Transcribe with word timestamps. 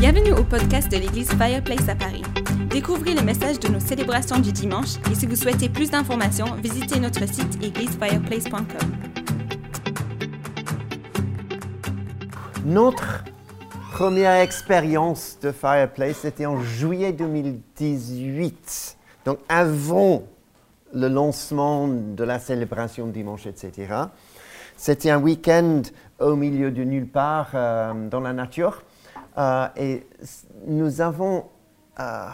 Bienvenue 0.00 0.30
au 0.30 0.44
podcast 0.44 0.88
de 0.92 0.96
l'église 0.96 1.28
Fireplace 1.32 1.88
à 1.88 1.96
Paris. 1.96 2.22
Découvrez 2.70 3.14
les 3.14 3.22
messages 3.22 3.58
de 3.58 3.66
nos 3.66 3.80
célébrations 3.80 4.38
du 4.38 4.52
dimanche 4.52 4.94
et 5.10 5.16
si 5.16 5.26
vous 5.26 5.34
souhaitez 5.34 5.68
plus 5.68 5.90
d'informations, 5.90 6.54
visitez 6.62 7.00
notre 7.00 7.26
site 7.26 7.60
églisefireplace.com. 7.60 8.92
Notre 12.64 13.24
première 13.90 14.40
expérience 14.40 15.36
de 15.42 15.50
Fireplace, 15.50 16.18
c'était 16.18 16.46
en 16.46 16.62
juillet 16.62 17.12
2018. 17.12 18.96
Donc 19.24 19.40
avant 19.48 20.22
le 20.94 21.08
lancement 21.08 21.88
de 21.88 22.22
la 22.22 22.38
célébration 22.38 23.08
de 23.08 23.10
dimanche, 23.10 23.48
etc. 23.48 23.94
C'était 24.76 25.10
un 25.10 25.20
week-end 25.20 25.82
au 26.20 26.36
milieu 26.36 26.70
de 26.70 26.84
nulle 26.84 27.08
part 27.08 27.50
euh, 27.54 28.08
dans 28.08 28.20
la 28.20 28.32
nature. 28.32 28.84
Euh, 29.36 29.68
et 29.76 30.06
nous 30.66 31.00
avons 31.00 31.44
euh, 32.00 32.28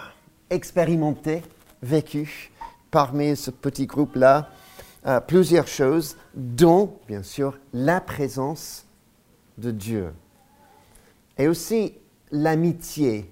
expérimenté, 0.51 1.43
vécu 1.83 2.51
parmi 2.91 3.37
ce 3.37 3.51
petit 3.51 3.87
groupe-là 3.87 4.49
euh, 5.07 5.21
plusieurs 5.21 5.67
choses, 5.67 6.17
dont, 6.35 6.97
bien 7.07 7.23
sûr, 7.23 7.59
la 7.73 8.01
présence 8.01 8.87
de 9.59 9.71
Dieu. 9.71 10.13
Et 11.37 11.49
aussi 11.49 11.95
l'amitié. 12.31 13.31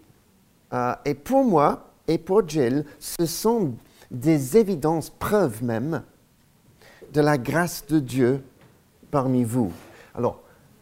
Et 1.04 1.14
pour 1.14 1.44
moi 1.44 1.90
et 2.08 2.18
pour 2.18 2.48
Jill, 2.48 2.84
ce 2.98 3.26
sont 3.26 3.74
des 4.10 4.56
évidences, 4.56 5.10
preuves 5.10 5.62
même, 5.62 6.02
de 7.12 7.20
la 7.20 7.36
grâce 7.36 7.86
de 7.86 7.98
Dieu 7.98 8.42
parmi 9.10 9.44
vous. 9.44 9.72
Alors, 10.14 10.40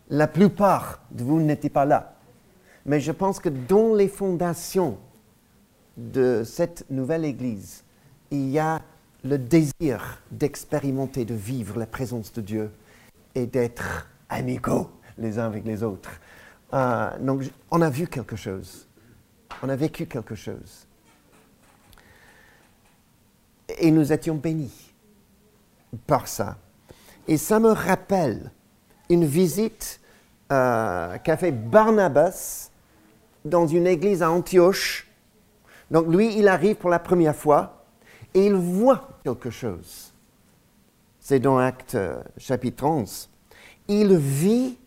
la 0.09 0.27
plupart 0.27 1.01
de 1.11 1.25
vous 1.25 1.41
n'étaient 1.41 1.69
pas 1.71 1.85
là. 1.85 2.15
Mais 2.87 3.01
je 3.01 3.13
pense 3.13 3.39
que 3.39 3.49
dans 3.49 3.95
les 3.95 4.09
fondations 4.09 4.99
de 5.97 6.43
cette 6.45 6.89
nouvelle 6.91 7.25
Église, 7.25 7.85
il 8.31 8.49
y 8.49 8.59
a 8.59 8.81
le 9.25 9.39
désir 9.39 10.23
d'expérimenter, 10.31 11.25
de 11.25 11.35
vivre 11.35 11.79
la 11.79 11.87
présence 11.87 12.33
de 12.33 12.41
Dieu 12.41 12.71
et 13.35 13.47
d'être 13.47 14.09
amicaux 14.29 14.91
les 15.19 15.39
uns 15.39 15.47
avec 15.47 15.65
les 15.65 15.83
autres. 15.83 16.11
Euh, 16.73 17.19
donc, 17.19 17.43
on 17.71 17.83
a 17.83 17.91
vu 17.91 18.07
quelque 18.07 18.37
chose. 18.37 18.89
On 19.63 19.69
a 19.69 19.77
vécu 19.77 20.07
quelque 20.07 20.35
chose. 20.35 20.87
Et 23.79 23.91
nous 23.91 24.13
étions 24.13 24.37
bénis 24.37 24.93
par 26.07 26.29
ça. 26.29 26.57
Et 27.29 27.37
ça 27.37 27.61
me 27.61 27.71
rappelle 27.71 28.51
une 29.09 29.25
visite 29.25 30.00
euh, 30.51 31.19
qu'a 31.19 31.37
fait 31.37 31.53
Barnabas 31.53 32.71
dans 33.45 33.67
une 33.67 33.87
église 33.87 34.23
à 34.23 34.31
Antioche. 34.31 35.09
Donc 35.91 36.09
lui, 36.09 36.37
il 36.37 36.49
arrive 36.49 36.77
pour 36.77 36.91
la 36.91 36.99
première 36.99 37.37
fois 37.37 37.85
et 38.35 38.47
il 38.47 38.55
voit 38.55 39.09
quelque 39.25 39.51
chose. 39.51 40.13
C'est 41.19 41.41
dans 41.41 41.59
Acte 41.59 41.95
euh, 41.95 42.23
chapitre 42.39 42.85
11. 42.85 43.29
Il 43.89 44.17
vit 44.17 44.79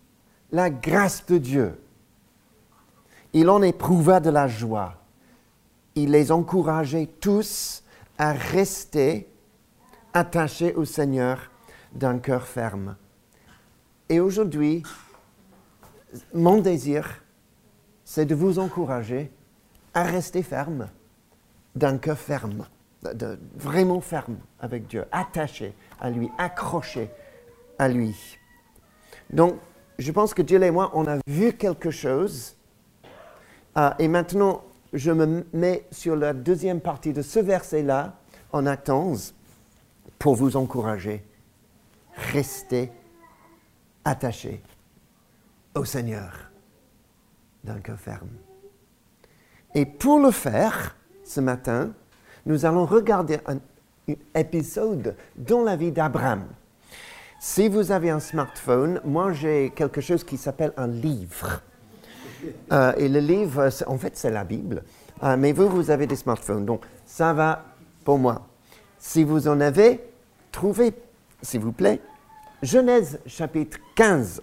la 0.51 0.69
grâce 0.69 1.25
de 1.25 1.37
Dieu. 1.37 1.79
Il 3.33 3.49
en 3.49 3.61
éprouva 3.61 4.19
de 4.19 4.29
la 4.29 4.47
joie. 4.47 4.95
Il 5.95 6.11
les 6.11 6.31
encourageait 6.31 7.09
tous 7.19 7.83
à 8.17 8.31
rester 8.31 9.27
attachés 10.13 10.73
au 10.73 10.85
Seigneur 10.85 11.39
d'un 11.93 12.19
cœur 12.19 12.45
ferme. 12.45 12.95
Et 14.09 14.19
aujourd'hui, 14.19 14.83
mon 16.33 16.59
désir, 16.59 17.23
c'est 18.05 18.25
de 18.25 18.35
vous 18.35 18.59
encourager 18.59 19.31
à 19.93 20.03
rester 20.03 20.43
ferme, 20.43 20.89
d'un 21.75 21.97
cœur 21.97 22.17
ferme, 22.17 22.65
de- 23.03 23.39
vraiment 23.55 24.01
ferme 24.01 24.37
avec 24.59 24.87
Dieu, 24.87 25.05
attaché 25.11 25.73
à 25.99 26.09
lui, 26.09 26.29
accroché 26.37 27.09
à 27.79 27.87
lui. 27.89 28.37
Donc, 29.31 29.55
je 29.99 30.11
pense 30.11 30.33
que 30.33 30.41
Dieu 30.41 30.61
et 30.61 30.71
moi, 30.71 30.91
on 30.93 31.07
a 31.07 31.17
vu 31.27 31.53
quelque 31.53 31.91
chose. 31.91 32.55
Ah, 33.75 33.95
et 33.99 34.07
maintenant, 34.07 34.63
je 34.91 35.11
me 35.11 35.45
mets 35.53 35.85
sur 35.91 36.15
la 36.15 36.33
deuxième 36.33 36.81
partie 36.81 37.13
de 37.13 37.21
ce 37.21 37.39
verset-là, 37.39 38.15
en 38.51 38.65
Acte 38.67 38.89
11, 38.89 39.33
pour 40.19 40.35
vous 40.35 40.55
encourager. 40.57 41.23
Restez 42.31 42.91
attachés 44.05 44.61
au 45.75 45.85
Seigneur 45.85 46.31
d'un 47.63 47.79
cœur 47.79 47.99
ferme. 47.99 48.29
Et 49.75 49.85
pour 49.85 50.19
le 50.19 50.31
faire, 50.31 50.95
ce 51.23 51.39
matin, 51.39 51.93
nous 52.45 52.65
allons 52.65 52.85
regarder 52.85 53.39
un, 53.47 53.57
épisode 54.35 55.15
dans 55.37 55.63
la 55.63 55.77
vie 55.77 55.93
d'Abraham. 55.93 56.43
Si 57.39 57.69
vous 57.69 57.91
avez 57.91 58.09
un 58.09 58.19
smartphone, 58.19 58.99
moi 59.05 59.31
j'ai 59.31 59.71
quelque 59.73 60.01
chose 60.01 60.25
qui 60.25 60.35
s'appelle 60.35 60.73
un 60.75 60.87
livre. 60.87 61.61
Euh, 62.73 62.91
et 62.97 63.07
le 63.07 63.19
livre, 63.19 63.69
en 63.87 63.97
fait, 63.97 64.17
c'est 64.17 64.29
la 64.29 64.43
Bible. 64.43 64.83
Euh, 65.23 65.37
mais 65.37 65.53
vous, 65.53 65.69
vous 65.69 65.89
avez 65.89 66.05
des 66.05 66.17
smartphones. 66.17 66.65
Donc, 66.65 66.83
ça 67.05 67.31
va 67.31 67.63
pour 68.03 68.19
moi. 68.19 68.45
Si 68.99 69.23
vous 69.23 69.47
en 69.47 69.61
avez, 69.61 70.03
trouvez, 70.51 70.93
s'il 71.41 71.61
vous 71.61 71.71
plaît, 71.71 72.01
Genèse 72.61 73.19
chapitre 73.25 73.77
15. 73.95 74.41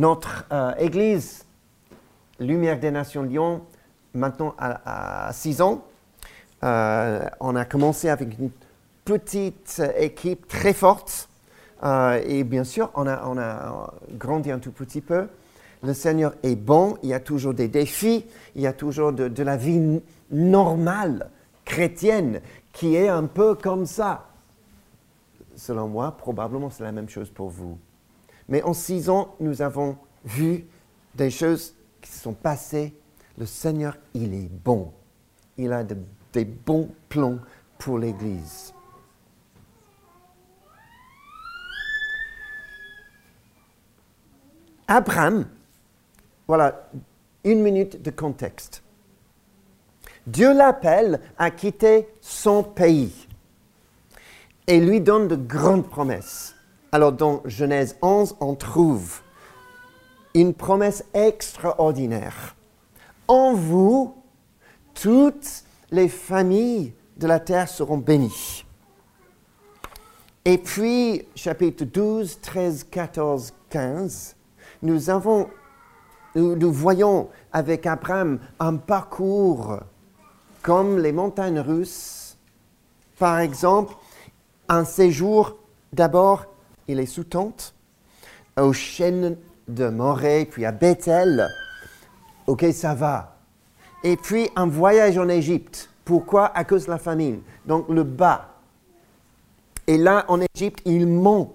Notre 0.00 0.46
euh, 0.50 0.72
église 0.78 1.44
Lumière 2.38 2.80
des 2.80 2.90
Nations 2.90 3.22
Lyon, 3.22 3.60
maintenant 4.14 4.54
à 4.58 5.28
6 5.30 5.60
ans, 5.60 5.84
euh, 6.64 7.28
on 7.38 7.54
a 7.54 7.66
commencé 7.66 8.08
avec 8.08 8.38
une 8.38 8.48
petite 9.04 9.82
équipe 9.98 10.48
très 10.48 10.72
forte. 10.72 11.28
Euh, 11.82 12.18
et 12.24 12.44
bien 12.44 12.64
sûr, 12.64 12.90
on 12.94 13.06
a, 13.06 13.92
grandi 14.12 14.50
un 14.50 14.58
tout 14.58 14.72
petit 14.72 15.02
peu. 15.02 15.28
Le 15.82 15.92
Seigneur 15.92 16.32
est 16.42 16.56
bon, 16.56 16.96
il 17.02 17.10
y 17.10 17.14
a 17.14 17.20
toujours 17.20 17.52
des 17.52 17.68
défis, 17.68 18.24
il 18.54 18.62
y 18.62 18.66
a 18.66 18.72
toujours 18.72 19.12
de, 19.12 19.28
de 19.28 19.42
la 19.42 19.58
vie 19.58 20.00
normale, 20.30 21.28
chrétienne, 21.66 22.40
qui 22.72 22.96
est 22.96 23.10
un 23.10 23.26
peu 23.26 23.54
comme 23.54 23.84
ça. 23.84 24.28
Selon 25.56 25.88
moi, 25.88 26.12
probablement 26.16 26.70
c'est 26.70 26.84
la 26.84 26.92
même 26.92 27.10
chose 27.10 27.28
pour 27.28 27.50
vous. 27.50 27.76
Mais 28.50 28.62
en 28.62 28.74
six 28.74 29.08
ans, 29.08 29.34
nous 29.40 29.62
avons 29.62 29.96
vu 30.24 30.66
des 31.14 31.30
choses 31.30 31.74
qui 32.02 32.10
se 32.10 32.18
sont 32.20 32.34
passées. 32.34 32.94
Le 33.38 33.46
Seigneur, 33.46 33.96
il 34.12 34.34
est 34.34 34.50
bon. 34.50 34.92
Il 35.56 35.72
a 35.72 35.84
de- 35.84 35.96
des 36.32 36.44
bons 36.44 36.90
plans 37.08 37.38
pour 37.78 37.98
l'Église. 37.98 38.74
Abraham, 44.88 45.46
voilà, 46.48 46.90
une 47.44 47.62
minute 47.62 48.02
de 48.02 48.10
contexte. 48.10 48.82
Dieu 50.26 50.52
l'appelle 50.52 51.20
à 51.38 51.50
quitter 51.50 52.08
son 52.20 52.62
pays 52.62 53.28
et 54.66 54.80
lui 54.80 55.00
donne 55.00 55.28
de 55.28 55.36
grandes 55.36 55.88
promesses. 55.88 56.54
Alors 56.92 57.12
dans 57.12 57.42
Genèse 57.44 57.96
11, 58.02 58.36
on 58.40 58.56
trouve 58.56 59.20
une 60.34 60.54
promesse 60.54 61.04
extraordinaire. 61.14 62.56
En 63.28 63.54
vous, 63.54 64.16
toutes 64.94 65.64
les 65.92 66.08
familles 66.08 66.92
de 67.16 67.28
la 67.28 67.38
terre 67.38 67.68
seront 67.68 67.98
bénies. 67.98 68.64
Et 70.44 70.58
puis, 70.58 71.26
chapitre 71.36 71.84
12, 71.84 72.40
13, 72.40 72.84
14, 72.90 73.52
15, 73.68 74.36
nous, 74.82 75.10
avons, 75.10 75.48
nous, 76.34 76.72
voyons 76.72 77.28
avec 77.52 77.86
Abraham 77.86 78.40
un 78.58 78.76
parcours 78.76 79.78
comme 80.62 80.98
les 80.98 81.12
montagnes 81.12 81.60
russes. 81.60 82.36
Par 83.18 83.38
exemple, 83.38 83.94
un 84.68 84.84
séjour, 84.84 85.56
d'abord, 85.92 86.46
il 86.90 86.98
est 86.98 87.06
sous 87.06 87.24
tente, 87.24 87.74
aux 88.58 88.72
chênes 88.72 89.36
de 89.68 89.88
Morée, 89.88 90.46
puis 90.50 90.64
à 90.64 90.72
Bethel. 90.72 91.48
Ok, 92.46 92.66
ça 92.72 92.94
va. 92.94 93.36
Et 94.02 94.16
puis 94.16 94.48
un 94.56 94.66
voyage 94.66 95.16
en 95.18 95.28
Égypte. 95.28 95.90
Pourquoi? 96.04 96.46
À 96.46 96.64
cause 96.64 96.86
de 96.86 96.90
la 96.90 96.98
famine. 96.98 97.42
Donc 97.66 97.88
le 97.88 98.02
bas. 98.02 98.48
Et 99.86 99.98
là, 99.98 100.24
en 100.28 100.40
Égypte, 100.54 100.80
il 100.84 101.06
ment 101.06 101.54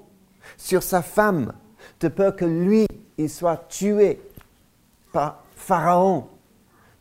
sur 0.58 0.84
sa 0.84 1.02
femme 1.02 1.54
de 2.00 2.08
peur 2.08 2.36
que 2.36 2.46
lui, 2.46 2.86
il 3.18 3.30
soit 3.30 3.68
tué 3.68 4.22
par 5.12 5.44
Pharaon. 5.56 6.28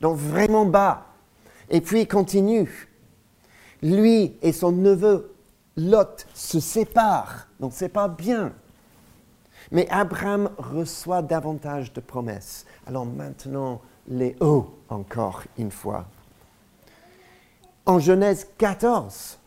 Donc 0.01 0.17
vraiment 0.17 0.67
bas. 0.67 1.07
Et 1.71 1.81
puis 1.81 2.01
il 2.01 2.09
continue. 2.09 2.89
Lui 3.83 4.37
et 4.43 4.53
son 4.53 4.73
neveu 4.73 5.34
Lot 5.77 6.27
se 6.35 6.61
séparent. 6.61 7.49
Donc 7.61 7.73
c'est 7.75 7.89
pas 7.89 8.09
bien. 8.09 8.53
Mais 9.73 9.89
Abraham 9.91 10.51
reçoit 10.59 11.23
davantage 11.23 11.93
de 11.93 12.01
promesses. 12.01 12.67
Alors 12.87 13.07
maintenant, 13.07 13.81
les 14.09 14.37
hauts 14.41 14.79
encore 14.89 15.43
une 15.59 15.71
fois. 15.71 16.07
En 17.87 17.99
Genèse 17.99 18.47
14, 18.59 19.39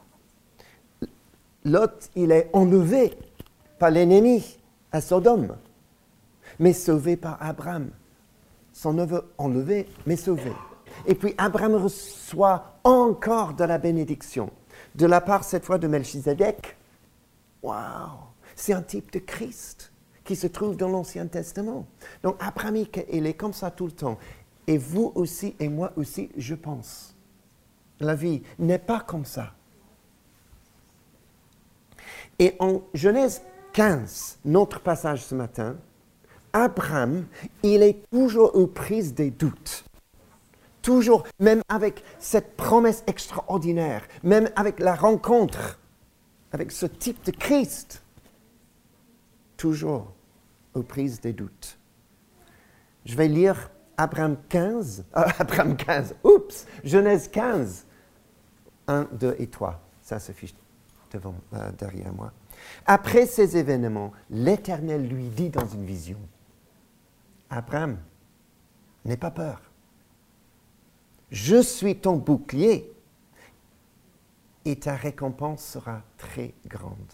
Lot, 1.66 2.10
il 2.16 2.32
est 2.32 2.50
enlevé 2.54 3.18
par 3.80 3.92
l'ennemi 3.92 4.58
à 4.92 5.02
Sodome, 5.02 5.56
mais 6.60 6.74
sauvé 6.74 7.18
par 7.18 7.38
Abraham. 7.42 7.90
Son 8.74 8.94
neveu 8.94 9.24
enlevé, 9.38 9.88
mais 10.06 10.16
sauvé. 10.16 10.52
Et 11.06 11.16
puis 11.16 11.34
Abraham 11.38 11.76
reçoit 11.76 12.80
encore 12.84 13.54
de 13.54 13.64
la 13.64 13.78
bénédiction, 13.78 14.50
de 14.98 15.06
la 15.06 15.22
part 15.22 15.44
cette 15.44 15.64
fois 15.64 15.78
de 15.78 15.88
Melchizedek. 15.88 16.76
Waouh! 17.62 18.20
C'est 18.56 18.74
un 18.74 18.82
type 18.82 19.12
de 19.14 19.20
Christ 19.20 19.92
qui 20.26 20.36
se 20.36 20.48
trouve 20.48 20.76
dans 20.76 20.90
l'Ancien 20.90 21.28
Testament. 21.28 21.86
Donc 22.24 22.36
Abraham, 22.40 22.76
il 23.12 23.28
est 23.28 23.36
comme 23.36 23.54
ça 23.54 23.72
tout 23.72 23.86
le 23.86 23.92
temps. 23.92 24.18
Et 24.66 24.78
vous 24.78 25.12
aussi 25.16 25.56
et 25.60 25.70
moi 25.70 25.94
aussi, 25.96 26.30
je 26.36 26.56
pense. 26.56 27.16
La 28.00 28.16
vie 28.16 28.42
n'est 28.60 28.80
pas 28.80 29.00
comme 29.00 29.26
ça. 29.26 29.54
Et 32.40 32.56
en 32.60 32.82
Genèse 32.94 33.42
15, 33.74 34.40
notre 34.46 34.80
passage 34.82 35.24
ce 35.24 35.36
matin, 35.36 35.78
Abraham, 36.54 37.26
il 37.64 37.84
est 37.84 38.10
toujours 38.12 38.56
aux 38.56 38.68
prises 38.68 39.14
des 39.14 39.32
doutes. 39.32 39.87
Toujours, 40.88 41.24
même 41.42 41.64
avec 41.68 42.02
cette 42.18 42.56
promesse 42.56 43.04
extraordinaire, 43.08 44.08
même 44.24 44.50
avec 44.56 44.80
la 44.80 44.96
rencontre 44.96 45.82
avec 46.54 46.72
ce 46.72 46.86
type 46.86 47.22
de 47.26 47.32
Christ, 47.32 48.02
toujours 49.58 50.14
aux 50.74 50.84
prises 50.84 51.20
des 51.20 51.34
doutes. 51.34 51.78
Je 53.04 53.18
vais 53.18 53.28
lire 53.28 53.70
Abraham 53.98 54.38
15, 54.48 55.04
euh, 55.18 55.24
Abraham 55.40 55.76
15, 55.76 56.16
oups, 56.24 56.66
Genèse 56.86 57.28
15, 57.28 57.86
1, 58.88 59.10
2 59.12 59.36
et 59.40 59.48
3. 59.48 59.82
Ça 60.02 60.20
s'affiche 60.20 60.56
devant, 61.12 61.36
euh, 61.52 61.70
derrière 61.78 62.14
moi. 62.14 62.32
Après 62.86 63.26
ces 63.26 63.58
événements, 63.58 64.14
l'Éternel 64.30 65.06
lui 65.06 65.28
dit 65.28 65.50
dans 65.50 65.68
une 65.68 65.84
vision, 65.84 66.20
Abraham, 67.50 67.98
n'aie 69.04 69.18
pas 69.18 69.32
peur. 69.32 69.67
Je 71.32 71.62
suis 71.62 71.98
ton 71.98 72.16
bouclier 72.16 72.92
et 74.64 74.78
ta 74.78 74.96
récompense 74.96 75.64
sera 75.64 76.02
très 76.18 76.54
grande. 76.68 77.14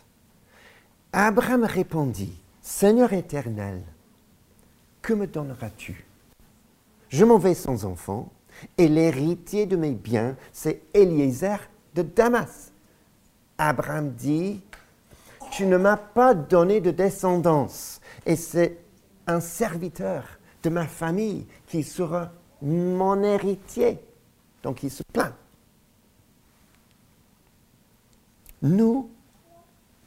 Abraham 1.12 1.64
répondit, 1.64 2.40
Seigneur 2.62 3.14
éternel, 3.14 3.84
que 5.02 5.14
me 5.14 5.28
donneras-tu? 5.28 6.06
Je 7.10 7.26
m'en 7.26 7.38
vais 7.38 7.54
sans 7.54 7.86
enfant, 7.86 8.32
et 8.78 8.88
l'héritier 8.88 9.66
de 9.66 9.76
mes 9.76 9.92
biens, 9.92 10.36
c'est 10.52 10.82
Eliezer 10.94 11.58
de 11.96 12.02
Damas. 12.02 12.72
Abraham 13.58 14.12
dit, 14.12 14.62
Tu 15.52 15.66
ne 15.66 15.78
m'as 15.78 15.98
pas 15.98 16.34
donné 16.34 16.82
de 16.82 16.92
descendance, 16.92 18.00
et 18.26 18.36
c'est 18.36 18.78
un 19.28 19.40
serviteur 19.40 20.24
de 20.64 20.70
ma 20.70 20.88
famille 20.88 21.46
qui 21.68 21.84
sera 21.84 22.32
mon 22.64 23.22
héritier. 23.22 24.00
Donc 24.64 24.82
il 24.84 24.90
se 24.90 25.04
plaint. 25.04 25.34
Nous, 28.62 29.10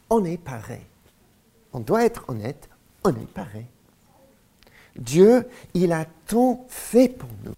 on 0.08 0.24
est 0.24 0.38
pareil. 0.38 0.82
On 1.72 1.80
doit 1.80 2.04
être 2.04 2.24
honnête, 2.28 2.68
on 3.04 3.10
est 3.10 3.30
pareil. 3.32 3.66
Dieu, 4.96 5.46
il 5.74 5.92
a 5.92 6.06
tant 6.26 6.64
fait 6.68 7.08
pour 7.08 7.28
nous. 7.44 7.54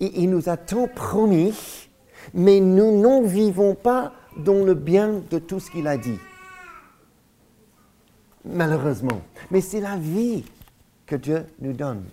Et 0.00 0.22
il 0.22 0.30
nous 0.30 0.48
a 0.48 0.56
tant 0.56 0.88
promis, 0.88 1.88
mais 2.34 2.58
nous 2.60 3.00
n'en 3.00 3.22
vivons 3.22 3.74
pas 3.74 4.12
dans 4.36 4.64
le 4.64 4.74
bien 4.74 5.22
de 5.30 5.38
tout 5.38 5.60
ce 5.60 5.70
qu'il 5.70 5.86
a 5.86 5.96
dit. 5.96 6.18
Malheureusement. 8.44 9.20
Mais 9.50 9.60
c'est 9.60 9.80
la 9.80 9.96
vie 9.96 10.44
que 11.06 11.16
Dieu 11.16 11.46
nous 11.60 11.72
donne. 11.72 12.04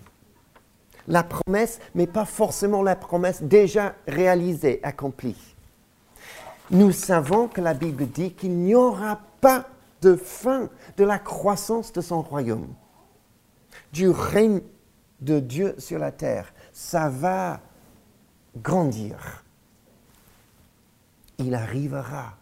La 1.08 1.22
promesse, 1.22 1.78
mais 1.94 2.06
pas 2.06 2.24
forcément 2.24 2.82
la 2.82 2.96
promesse 2.96 3.42
déjà 3.42 3.94
réalisée, 4.06 4.80
accomplie. 4.82 5.56
Nous 6.70 6.90
savons 6.92 7.46
que 7.46 7.60
la 7.60 7.74
Bible 7.74 8.06
dit 8.06 8.32
qu'il 8.32 8.56
n'y 8.56 8.74
aura 8.74 9.20
pas 9.40 9.68
de 10.02 10.16
fin 10.16 10.68
de 10.96 11.04
la 11.04 11.18
croissance 11.18 11.92
de 11.92 12.00
son 12.00 12.22
royaume, 12.22 12.68
du 13.92 14.08
règne 14.08 14.60
de 15.20 15.38
Dieu 15.38 15.74
sur 15.78 15.98
la 15.98 16.10
terre. 16.10 16.52
Ça 16.72 17.08
va 17.08 17.60
grandir. 18.56 19.44
Il 21.38 21.54
arrivera, 21.54 22.34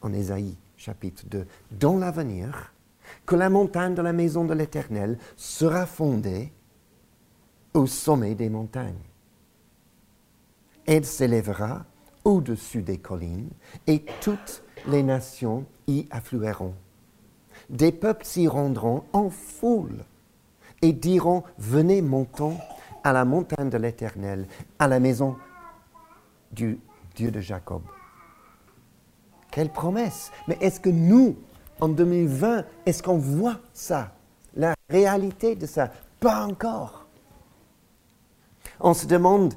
en 0.00 0.12
Ésaïe 0.12 0.56
chapitre 0.76 1.24
2, 1.26 1.46
dans 1.72 1.96
l'avenir, 1.96 2.72
que 3.26 3.36
la 3.36 3.50
montagne 3.50 3.94
de 3.94 4.02
la 4.02 4.12
maison 4.12 4.44
de 4.44 4.54
l'Éternel 4.54 5.18
sera 5.36 5.86
fondée 5.86 6.52
au 7.74 7.86
sommet 7.86 8.34
des 8.34 8.48
montagnes. 8.48 8.94
Elle 10.86 11.04
s'élèvera 11.04 11.84
au-dessus 12.24 12.82
des 12.82 12.98
collines 12.98 13.50
et 13.86 14.04
toutes 14.20 14.62
les 14.86 15.02
nations 15.02 15.64
y 15.86 16.06
afflueront. 16.10 16.74
Des 17.70 17.92
peuples 17.92 18.24
s'y 18.24 18.48
rendront 18.48 19.04
en 19.12 19.30
foule 19.30 20.04
et 20.80 20.92
diront, 20.92 21.42
venez 21.58 22.02
montons 22.02 22.56
à 23.04 23.12
la 23.12 23.24
montagne 23.24 23.70
de 23.70 23.78
l'Éternel, 23.78 24.46
à 24.78 24.88
la 24.88 25.00
maison 25.00 25.36
du 26.52 26.78
Dieu 27.14 27.30
de 27.30 27.40
Jacob. 27.40 27.82
Quelle 29.50 29.70
promesse 29.70 30.30
Mais 30.46 30.58
est-ce 30.60 30.80
que 30.80 30.90
nous, 30.90 31.36
en 31.80 31.88
2020, 31.88 32.64
est-ce 32.86 33.02
qu'on 33.02 33.18
voit 33.18 33.60
ça 33.72 34.12
La 34.54 34.74
réalité 34.88 35.56
de 35.56 35.66
ça? 35.66 35.90
Pas 36.20 36.46
encore. 36.46 36.97
On 38.80 38.94
se 38.94 39.06
demande 39.06 39.54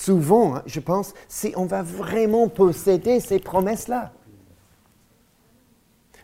souvent, 0.00 0.56
hein, 0.56 0.62
je 0.66 0.80
pense, 0.80 1.14
si 1.28 1.52
on 1.56 1.66
va 1.66 1.82
vraiment 1.82 2.48
posséder 2.48 3.20
ces 3.20 3.38
promesses-là. 3.38 4.12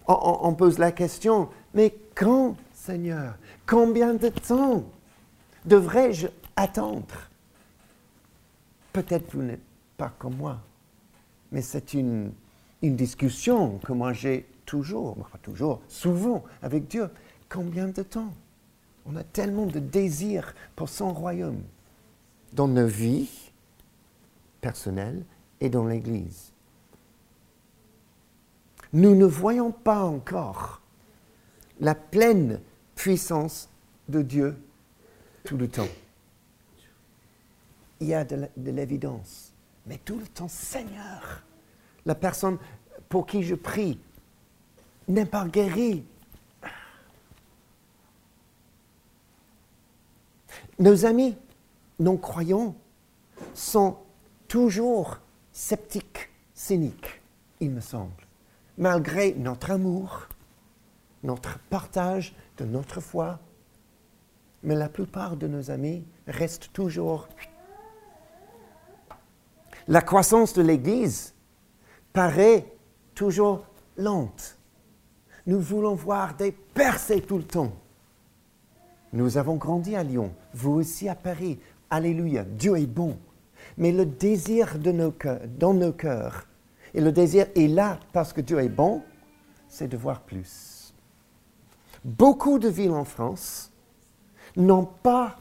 On, 0.08 0.54
pose 0.54 0.78
la 0.78 0.92
question, 0.92 1.48
mais 1.74 1.92
quand, 2.14 2.54
Seigneur? 2.72 3.34
Combien 3.66 4.14
de 4.14 4.28
temps 4.28 4.84
devrais-je 5.64 6.28
attendre? 6.54 7.28
Peut-être 8.92 9.34
vous 9.34 9.42
n'êtes 9.42 9.60
pas 9.96 10.12
comme 10.16 10.36
moi, 10.36 10.58
mais 11.50 11.60
c'est 11.60 11.92
une, 11.92 12.30
une 12.82 12.94
discussion 12.94 13.78
que 13.78 13.92
moi 13.92 14.12
j'ai 14.12 14.46
toujours, 14.64 15.16
pas 15.16 15.38
toujours, 15.38 15.80
souvent 15.88 16.44
avec 16.62 16.86
Dieu. 16.86 17.10
Combien 17.48 17.88
de 17.88 18.02
temps? 18.02 18.32
On 19.06 19.16
a 19.16 19.24
tellement 19.24 19.66
de 19.66 19.80
désirs 19.80 20.54
pour 20.76 20.88
son 20.88 21.12
royaume 21.12 21.62
dans 22.52 22.68
nos 22.68 22.86
vies 22.86 23.30
personnelles 24.60 25.24
et 25.60 25.68
dans 25.68 25.86
l'Église. 25.86 26.52
Nous 28.92 29.14
ne 29.14 29.26
voyons 29.26 29.72
pas 29.72 30.04
encore 30.04 30.80
la 31.80 31.94
pleine 31.94 32.60
puissance 32.94 33.68
de 34.08 34.22
Dieu 34.22 34.56
tout 35.44 35.56
le 35.56 35.68
temps. 35.68 35.88
Il 38.00 38.08
y 38.08 38.14
a 38.14 38.24
de 38.24 38.70
l'évidence, 38.70 39.52
mais 39.86 39.98
tout 39.98 40.18
le 40.18 40.26
temps, 40.26 40.48
Seigneur, 40.48 41.42
la 42.04 42.14
personne 42.14 42.58
pour 43.08 43.26
qui 43.26 43.42
je 43.42 43.54
prie 43.54 43.98
n'est 45.08 45.26
pas 45.26 45.46
guérie. 45.46 46.04
Nos 50.78 51.06
amis 51.06 51.36
non-croyants 51.98 52.74
sont 53.54 53.96
toujours 54.48 55.18
sceptiques, 55.52 56.30
cyniques, 56.54 57.22
il 57.60 57.70
me 57.70 57.80
semble, 57.80 58.26
malgré 58.78 59.34
notre 59.34 59.70
amour, 59.70 60.28
notre 61.22 61.58
partage 61.70 62.34
de 62.58 62.64
notre 62.64 63.00
foi. 63.00 63.38
Mais 64.62 64.74
la 64.74 64.88
plupart 64.88 65.36
de 65.36 65.46
nos 65.46 65.70
amis 65.70 66.04
restent 66.26 66.72
toujours... 66.72 67.28
La 69.88 70.02
croissance 70.02 70.52
de 70.54 70.62
l'Église 70.62 71.34
paraît 72.12 72.66
toujours 73.14 73.64
lente. 73.96 74.58
Nous 75.46 75.60
voulons 75.60 75.94
voir 75.94 76.34
des 76.34 76.50
percées 76.50 77.20
tout 77.20 77.38
le 77.38 77.44
temps. 77.44 77.72
Nous 79.12 79.38
avons 79.38 79.54
grandi 79.54 79.94
à 79.94 80.02
Lyon, 80.02 80.34
vous 80.52 80.72
aussi 80.72 81.08
à 81.08 81.14
Paris. 81.14 81.60
Alléluia, 81.90 82.44
Dieu 82.44 82.76
est 82.76 82.86
bon. 82.86 83.18
Mais 83.78 83.92
le 83.92 84.06
désir 84.06 84.78
de 84.78 84.92
nos 84.92 85.10
cœurs, 85.10 85.40
dans 85.58 85.74
nos 85.74 85.92
cœurs, 85.92 86.46
et 86.94 87.00
le 87.00 87.12
désir 87.12 87.46
est 87.54 87.68
là 87.68 87.98
parce 88.12 88.32
que 88.32 88.40
Dieu 88.40 88.58
est 88.60 88.68
bon, 88.68 89.02
c'est 89.68 89.88
de 89.88 89.96
voir 89.96 90.22
plus. 90.22 90.94
beaucoup 92.06 92.58
de 92.60 92.68
villes 92.68 92.92
en 92.92 93.04
France 93.04 93.72
n'ont 94.56 94.84
pas 94.84 95.36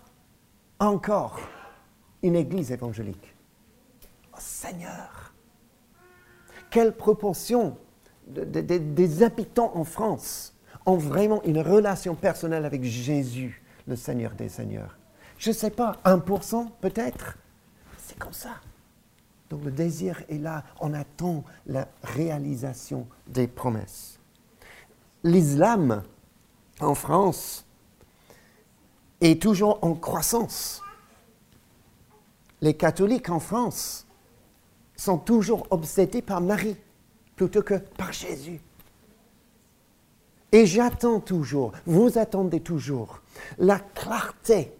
encore 0.80 1.40
une 2.24 2.36
église 2.36 2.72
évangélique. 2.72 3.36
Oh 4.34 4.38
Seigneur, 4.40 5.34
quelle 6.72 6.92
proportion 6.92 7.78
des 8.28 9.24
habitants 9.24 9.72
en 9.76 9.84
France 9.84 10.56
ont 10.86 10.98
vraiment 10.98 11.42
une 11.44 11.60
relation 11.60 12.16
personnelle 12.16 12.66
avec 12.66 12.84
Jésus, 12.84 13.64
le 13.88 13.96
Seigneur 13.96 14.34
des 14.34 14.50
Seigneurs? 14.50 14.98
Je 15.38 15.50
ne 15.50 15.56
sais 15.56 15.70
pas, 15.70 15.98
1% 16.06 16.68
peut-être 16.82 17.38
C'est 17.98 18.18
comme 18.18 18.34
ça. 18.34 18.56
Donc 19.50 19.64
le 19.64 19.72
désir 19.72 20.24
est 20.30 20.38
là, 20.38 20.64
on 20.80 20.94
attend 20.94 21.44
la 21.68 21.88
réalisation 22.04 23.08
des 23.28 23.48
promesses. 23.48 24.20
L'islam 25.24 26.04
en 26.80 26.96
France 26.96 27.66
est 29.22 29.42
toujours 29.42 29.80
en 29.82 29.94
croissance. 29.94 30.82
Les 32.62 32.76
catholiques 32.76 33.30
en 33.30 33.40
France 33.40 34.08
sont 34.96 35.18
toujours 35.18 35.68
obsédés 35.70 36.22
par 36.22 36.42
Marie 36.42 36.78
plutôt 37.36 37.62
que 37.62 37.76
par 37.76 38.14
Jésus. 38.14 38.62
Et 40.52 40.66
j'attends 40.66 41.20
toujours, 41.20 41.74
vous 41.86 42.18
attendez 42.18 42.62
toujours 42.62 43.22
la 43.58 43.80
clarté 43.80 44.72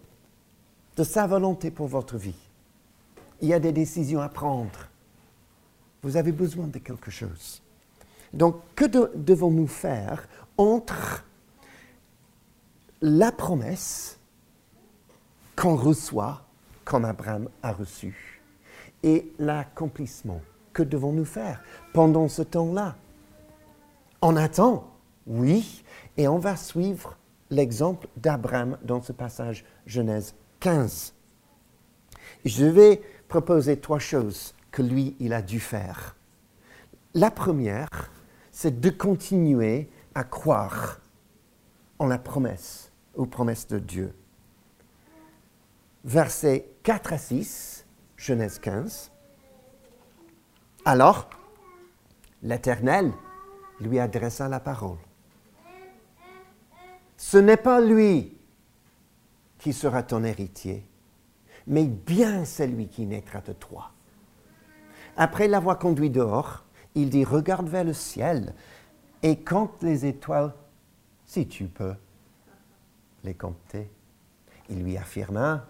de 0.96 1.04
sa 1.04 1.26
volonté 1.26 1.70
pour 1.70 1.86
votre 1.86 2.16
vie. 2.16 2.34
Il 3.40 3.48
y 3.48 3.54
a 3.54 3.60
des 3.60 3.72
décisions 3.72 4.20
à 4.20 4.28
prendre. 4.28 4.88
Vous 6.02 6.16
avez 6.16 6.32
besoin 6.32 6.66
de 6.66 6.78
quelque 6.78 7.10
chose. 7.10 7.62
Donc, 8.32 8.56
que 8.74 8.84
devons-nous 9.16 9.66
faire 9.66 10.26
entre 10.56 11.24
la 13.02 13.30
promesse 13.30 14.18
qu'on 15.54 15.76
reçoit, 15.76 16.42
comme 16.84 17.04
Abraham 17.04 17.48
a 17.62 17.72
reçu, 17.72 18.40
et 19.02 19.32
l'accomplissement? 19.38 20.40
Que 20.72 20.82
devons-nous 20.82 21.24
faire 21.24 21.62
pendant 21.92 22.28
ce 22.28 22.42
temps-là? 22.42 22.96
On 24.22 24.36
attend, 24.36 24.90
oui, 25.26 25.84
et 26.16 26.28
on 26.28 26.38
va 26.38 26.56
suivre 26.56 27.16
l'exemple 27.50 28.08
d'Abraham 28.16 28.78
dans 28.82 29.02
ce 29.02 29.12
passage 29.12 29.64
Genèse 29.86 30.34
15. 30.66 31.14
Je 32.44 32.64
vais 32.64 33.00
proposer 33.28 33.78
trois 33.78 34.00
choses 34.00 34.52
que 34.72 34.82
lui, 34.82 35.14
il 35.20 35.32
a 35.32 35.40
dû 35.40 35.60
faire. 35.60 36.16
La 37.14 37.30
première, 37.30 38.10
c'est 38.50 38.80
de 38.80 38.90
continuer 38.90 39.88
à 40.16 40.24
croire 40.24 41.00
en 42.00 42.08
la 42.08 42.18
promesse, 42.18 42.90
aux 43.14 43.26
promesses 43.26 43.68
de 43.68 43.78
Dieu. 43.78 44.12
Versets 46.02 46.68
4 46.82 47.12
à 47.12 47.18
6, 47.18 47.86
Genèse 48.16 48.58
15. 48.58 49.12
Alors, 50.84 51.30
l'Éternel 52.42 53.12
lui 53.78 54.00
adressa 54.00 54.48
la 54.48 54.58
parole. 54.58 54.98
Ce 57.16 57.38
n'est 57.38 57.56
pas 57.56 57.80
lui 57.80 58.35
qui 59.66 59.72
sera 59.72 60.04
ton 60.04 60.22
héritier, 60.22 60.86
mais 61.66 61.86
bien 61.86 62.44
celui 62.44 62.86
qui 62.86 63.04
naîtra 63.04 63.40
de 63.40 63.52
toi. 63.52 63.90
Après 65.16 65.48
l'avoir 65.48 65.80
conduit 65.80 66.08
dehors, 66.08 66.62
il 66.94 67.10
dit, 67.10 67.24
regarde 67.24 67.68
vers 67.68 67.82
le 67.82 67.92
ciel 67.92 68.54
et 69.24 69.40
compte 69.40 69.82
les 69.82 70.06
étoiles, 70.06 70.54
si 71.24 71.48
tu 71.48 71.64
peux 71.64 71.96
les 73.24 73.34
compter. 73.34 73.90
Il 74.70 74.84
lui 74.84 74.96
affirma, 74.96 75.66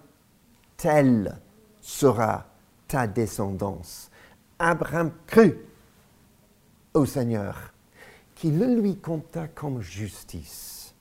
telle 0.76 1.40
sera 1.80 2.44
ta 2.88 3.06
descendance. 3.06 4.10
Abraham 4.58 5.10
crut 5.26 5.56
au 6.92 7.06
Seigneur, 7.06 7.72
qui 8.34 8.50
le 8.50 8.78
lui 8.78 8.98
compta 8.98 9.48
comme 9.48 9.80
justice. 9.80 10.94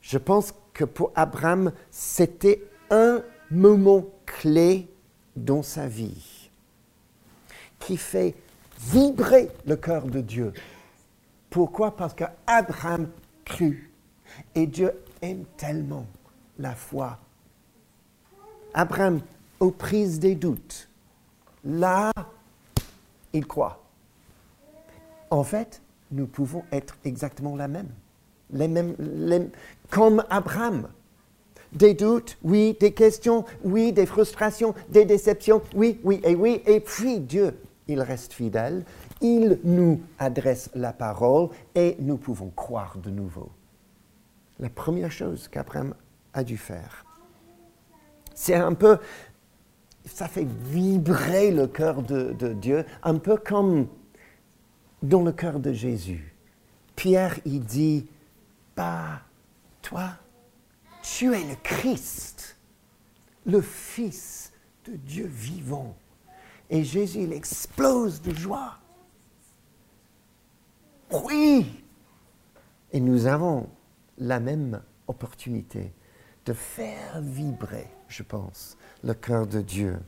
Je 0.00 0.16
pense 0.16 0.54
que 0.72 0.84
pour 0.84 1.12
Abraham, 1.14 1.72
c'était 1.90 2.62
un 2.90 3.22
moment 3.50 4.06
clé 4.26 4.88
dans 5.36 5.62
sa 5.62 5.86
vie 5.86 6.50
qui 7.78 7.96
fait 7.96 8.34
vibrer 8.78 9.50
le 9.66 9.76
cœur 9.76 10.06
de 10.06 10.20
Dieu. 10.20 10.52
Pourquoi? 11.50 11.96
Parce 11.96 12.14
qu'Abraham 12.14 13.08
crut. 13.44 13.90
Et 14.54 14.66
Dieu 14.66 14.92
aime 15.20 15.44
tellement 15.56 16.06
la 16.58 16.74
foi. 16.74 17.18
Abraham, 18.72 19.20
aux 19.60 19.70
prises 19.70 20.18
des 20.18 20.34
doutes, 20.34 20.88
là, 21.64 22.10
il 23.32 23.46
croit. 23.46 23.82
En 25.30 25.44
fait, 25.44 25.82
nous 26.10 26.26
pouvons 26.26 26.64
être 26.72 26.96
exactement 27.04 27.56
la 27.56 27.68
même. 27.68 27.88
Les 28.52 28.68
mêmes 28.68 28.94
comme 29.90 30.24
Abraham. 30.30 30.88
Des 31.72 31.94
doutes, 31.94 32.36
oui, 32.42 32.76
des 32.78 32.92
questions, 32.92 33.44
oui, 33.64 33.92
des 33.92 34.04
frustrations, 34.04 34.74
des 34.90 35.06
déceptions, 35.06 35.62
oui, 35.74 36.00
oui 36.04 36.20
et 36.22 36.34
oui. 36.34 36.62
Et 36.66 36.80
puis 36.80 37.18
Dieu, 37.18 37.58
il 37.88 38.00
reste 38.00 38.34
fidèle, 38.34 38.84
il 39.20 39.58
nous 39.64 40.00
adresse 40.18 40.70
la 40.74 40.92
parole 40.92 41.48
et 41.74 41.96
nous 41.98 42.18
pouvons 42.18 42.50
croire 42.50 42.98
de 42.98 43.10
nouveau. 43.10 43.50
La 44.58 44.68
première 44.68 45.10
chose 45.10 45.48
qu'Abraham 45.48 45.94
a 46.34 46.44
dû 46.44 46.58
faire, 46.58 47.06
c'est 48.34 48.54
un 48.54 48.74
peu, 48.74 48.98
ça 50.04 50.28
fait 50.28 50.46
vibrer 50.46 51.50
le 51.50 51.66
cœur 51.66 52.02
de, 52.02 52.32
de 52.32 52.52
Dieu, 52.52 52.84
un 53.02 53.16
peu 53.16 53.36
comme 53.36 53.88
dans 55.02 55.22
le 55.22 55.32
cœur 55.32 55.58
de 55.58 55.72
Jésus. 55.72 56.34
Pierre, 56.96 57.38
il 57.44 57.60
dit, 57.60 58.06
bah, 58.76 59.20
toi, 59.80 60.10
tu 61.02 61.34
es 61.34 61.44
le 61.44 61.56
Christ, 61.62 62.56
le 63.44 63.60
Fils 63.60 64.52
de 64.86 64.96
Dieu 64.96 65.26
vivant. 65.26 65.96
Et 66.70 66.84
Jésus, 66.84 67.22
il 67.22 67.32
explose 67.32 68.22
de 68.22 68.34
joie. 68.34 68.78
Oui 71.12 71.84
Et 72.92 73.00
nous 73.00 73.26
avons 73.26 73.68
la 74.18 74.40
même 74.40 74.80
opportunité 75.06 75.92
de 76.46 76.52
faire 76.52 77.20
vibrer, 77.20 77.88
je 78.08 78.22
pense, 78.22 78.76
le 79.04 79.14
cœur 79.14 79.46
de 79.46 79.60
Dieu 79.60 79.98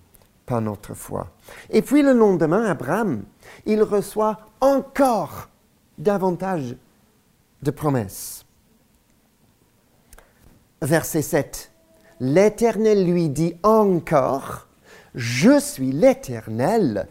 par 0.46 0.60
notre 0.60 0.94
foi. 0.94 1.30
Et 1.70 1.82
puis 1.82 2.02
le 2.02 2.12
lendemain, 2.12 2.64
Abraham, 2.64 3.24
il 3.66 3.82
reçoit 3.82 4.40
encore 4.60 5.48
davantage 5.98 6.76
de 7.62 7.70
promesses 7.70 8.43
verset 10.84 11.22
7. 11.22 11.70
L'Éternel 12.20 13.04
lui 13.10 13.28
dit 13.28 13.56
encore, 13.62 14.68
je 15.14 15.58
suis 15.58 15.92
l'Éternel. 15.92 17.08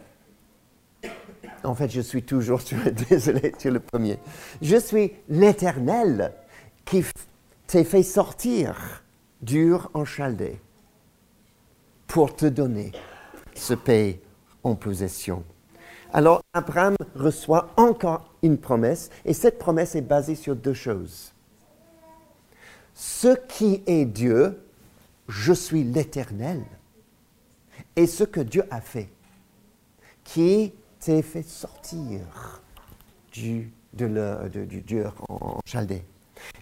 En 1.62 1.74
fait, 1.74 1.90
je 1.90 2.00
suis 2.00 2.22
toujours, 2.22 2.60
désolé, 3.10 3.52
sur 3.58 3.72
le 3.72 3.80
premier. 3.80 4.18
Je 4.62 4.76
suis 4.76 5.12
l'Éternel 5.28 6.32
qui 6.84 7.04
t'ai 7.66 7.84
fait 7.84 8.02
sortir 8.02 9.02
dur 9.42 9.90
en 9.94 10.04
Chaldée 10.04 10.60
pour 12.06 12.34
te 12.34 12.46
donner 12.46 12.92
ce 13.54 13.74
pays 13.74 14.20
en 14.62 14.74
possession. 14.74 15.42
Alors 16.12 16.42
Abraham 16.52 16.94
reçoit 17.16 17.70
encore 17.76 18.34
une 18.42 18.58
promesse 18.58 19.10
et 19.24 19.32
cette 19.32 19.58
promesse 19.58 19.96
est 19.96 20.02
basée 20.02 20.36
sur 20.36 20.54
deux 20.54 20.74
choses 20.74 21.33
ce 22.94 23.36
qui 23.48 23.82
est 23.86 24.04
Dieu, 24.04 24.60
je 25.28 25.52
suis 25.52 25.84
l'Éternel. 25.84 26.62
Et 27.96 28.06
ce 28.06 28.24
que 28.24 28.40
Dieu 28.40 28.64
a 28.70 28.80
fait, 28.80 29.08
qui 30.24 30.72
t'est 31.00 31.22
fait 31.22 31.42
sortir 31.42 32.62
du, 33.32 33.70
Dieu 33.92 35.06
en 35.28 35.60
Chaldée. 35.64 36.04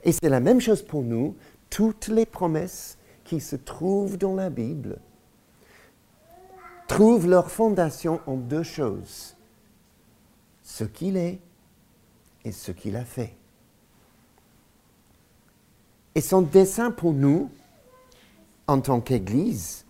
Et 0.05 0.12
c'est 0.12 0.29
la 0.29 0.41
même 0.41 0.61
chose 0.61 0.83
pour 0.83 1.03
nous. 1.03 1.37
Toutes 1.71 2.09
les 2.09 2.27
promesses 2.27 2.99
qui 3.25 3.41
se 3.41 3.57
trouvent 3.57 4.19
dans 4.19 4.35
la 4.35 4.51
Bible 4.51 4.99
trouvent 6.87 7.27
leur 7.27 7.51
fondation 7.51 8.21
en 8.27 8.37
deux 8.37 8.62
choses. 8.62 9.37
Ce 10.62 10.85
qu'il 10.85 11.17
est 11.17 11.41
et 12.45 12.53
ce 12.53 12.73
qu'il 12.73 12.97
a 12.97 13.05
fait. 13.05 13.35
Et 16.14 16.21
son 16.21 16.42
dessein 16.42 16.90
pour 16.90 17.12
nous, 17.12 17.50
en 18.66 18.81
tant 18.81 19.00
qu'Église, 19.00 19.85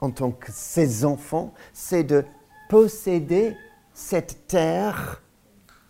en 0.00 0.10
tant 0.10 0.30
que 0.30 0.52
ses 0.52 1.04
enfants, 1.04 1.54
c'est 1.72 2.04
de 2.04 2.24
posséder 2.68 3.56
cette 3.94 4.46
terre 4.46 5.22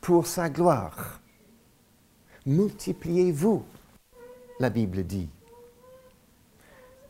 pour 0.01 0.27
sa 0.27 0.51
gloire, 0.51 1.21
multipliez-vous, 2.47 3.65
la 4.61 4.71
Bible 4.71 5.03
dit. 5.03 5.31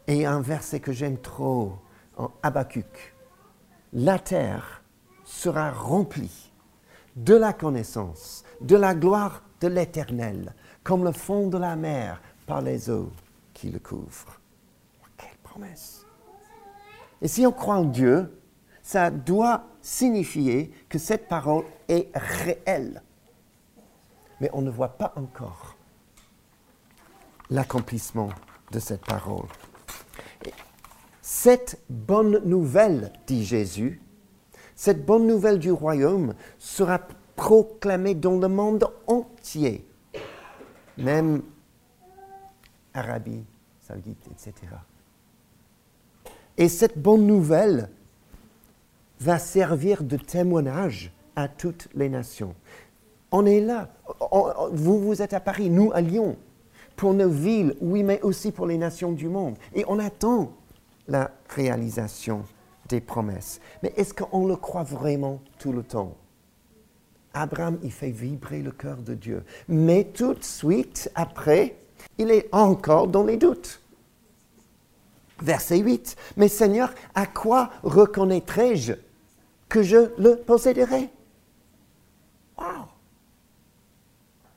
Et 0.07 0.27
un 0.27 0.41
verset 0.41 0.81
que 0.81 0.93
j'aime 0.93 1.19
trop 1.19 1.73
en 2.17 2.31
Habakkuk. 2.43 3.15
La 3.93 4.19
terre 4.19 4.83
sera 5.25 5.71
remplie 5.71 6.53
de 7.17 7.35
la 7.35 7.53
connaissance, 7.53 8.45
de 8.61 8.77
la 8.77 8.95
gloire 8.95 9.43
de 9.61 9.69
l'Éternel, 9.69 10.55
comme 10.83 11.05
le 11.05 11.13
fond 11.13 11.49
de 11.49 11.59
la 11.59 11.77
mer 11.77 12.21
par 12.47 12.63
les 12.63 12.91
eaux 12.91 13.11
qui 13.53 13.71
le 13.71 13.79
couvrent. 13.79 14.41
Quelle 15.17 15.37
promesse. 15.43 16.05
Et 17.23 17.29
si 17.29 17.47
on 17.47 17.53
croit 17.53 17.77
en 17.77 17.85
Dieu, 17.85 18.39
ça 18.83 19.11
doit 19.11 19.65
signifier 19.81 20.71
que 20.89 20.99
cette 20.99 21.29
parole 21.29 21.65
est 21.89 22.11
réelle. 22.15 23.03
Mais 24.41 24.51
on 24.53 24.63
ne 24.63 24.71
voit 24.71 24.99
pas 24.99 25.13
encore 25.17 25.77
l'accomplissement 27.51 28.29
de 28.73 28.79
cette 28.79 29.05
parole. 29.05 29.47
Cette 31.23 31.81
bonne 31.89 32.43
nouvelle, 32.45 33.13
dit 33.27 33.45
Jésus, 33.45 34.03
cette 34.77 35.07
bonne 35.07 35.27
nouvelle 35.27 35.59
du 35.59 35.73
royaume 35.73 36.35
sera 36.59 37.01
proclamée 37.37 38.15
dans 38.15 38.39
le 38.39 38.49
monde 38.49 38.91
entier, 39.07 39.87
même 40.99 41.43
Arabie 42.95 43.45
saoudite, 43.81 44.27
etc. 44.31 44.55
Et 46.57 46.69
cette 46.69 46.99
bonne 46.99 47.27
nouvelle 47.27 47.91
va 49.21 49.39
servir 49.39 50.03
de 50.03 50.17
témoignage 50.17 51.13
à 51.37 51.49
toutes 51.49 51.89
les 51.95 52.09
nations. 52.09 52.55
On 53.33 53.45
est 53.47 53.61
là. 53.61 53.89
vous, 54.73 55.01
vous 55.01 55.23
êtes 55.23 55.35
à 55.35 55.41
Paris, 55.41 55.71
nous 55.71 55.91
à 55.93 56.01
Lyon, 56.01 56.37
pour 56.97 57.13
nos 57.13 57.29
villes, 57.29 57.77
oui, 57.81 58.05
mais 58.05 58.21
aussi 58.23 58.53
pour 58.53 58.67
les 58.67 58.79
nations 58.79 59.13
du 59.13 59.29
monde. 59.29 59.57
Et 59.75 59.85
on 59.89 59.99
attend 59.99 60.53
la 61.09 61.33
réalisation 61.49 62.45
des 62.89 63.01
promesses. 63.01 63.61
Mais 63.83 63.93
est-ce 63.97 64.15
qu'on 64.15 64.47
le 64.47 64.57
croit 64.57 64.85
vraiment 64.85 65.41
tout 65.59 65.73
le 65.73 65.83
temps? 65.83 66.17
Abraham, 67.33 67.79
il 67.83 67.91
fait 67.91 68.11
vibrer 68.11 68.63
le 68.63 68.71
cœur 68.71 68.99
de 68.99 69.15
Dieu. 69.15 69.43
Mais 69.67 70.05
tout 70.05 70.35
de 70.35 70.45
suite, 70.45 71.11
après, 71.17 71.77
il 72.19 72.31
est 72.31 72.49
encore 72.53 73.09
dans 73.09 73.25
les 73.25 73.37
doutes. 73.37 73.81
Verset 75.41 75.79
8. 75.79 76.17
Mais 76.37 76.49
Seigneur, 76.49 76.93
à 77.15 77.27
quoi 77.27 77.71
reconnaîtrai-je 77.83 78.95
que 79.69 79.83
je 79.83 80.13
le 80.21 80.37
posséderai? 80.37 81.11
Wow 82.57 82.87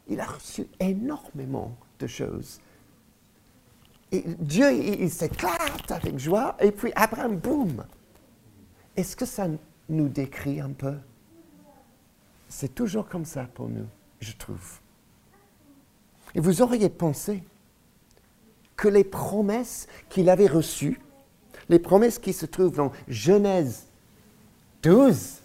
Il 0.08 0.20
a 0.20 0.26
reçu 0.26 0.68
énormément 0.80 1.76
de 2.00 2.08
choses 2.08 2.60
Dieu, 4.12 4.72
il, 4.72 5.10
s'éclate 5.10 5.92
avec 5.92 6.18
joie, 6.18 6.56
et 6.60 6.72
puis 6.72 6.92
Abraham, 6.96 7.36
boum. 7.38 7.84
Est-ce 8.96 9.16
que 9.16 9.26
ça 9.26 9.48
nous 9.90 10.08
décrit 10.08 10.62
un 10.62 10.72
peu? 10.72 10.96
C'est 12.48 12.74
toujours 12.74 13.08
comme 13.08 13.26
ça 13.26 13.44
pour 13.54 13.68
nous, 13.68 13.88
je 14.22 14.32
trouve. 14.34 14.80
Et 16.38 16.40
vous 16.40 16.62
auriez 16.62 16.90
pensé 16.90 17.44
que 18.76 18.88
les 18.88 19.04
promesses 19.04 19.88
qu'il 20.08 20.30
avait 20.30 20.46
reçues, 20.46 21.02
les 21.68 21.80
promesses 21.80 22.20
qui 22.20 22.32
se 22.32 22.46
trouvent 22.46 22.76
dans 22.76 22.92
Genèse 23.08 23.88
12, 24.84 25.42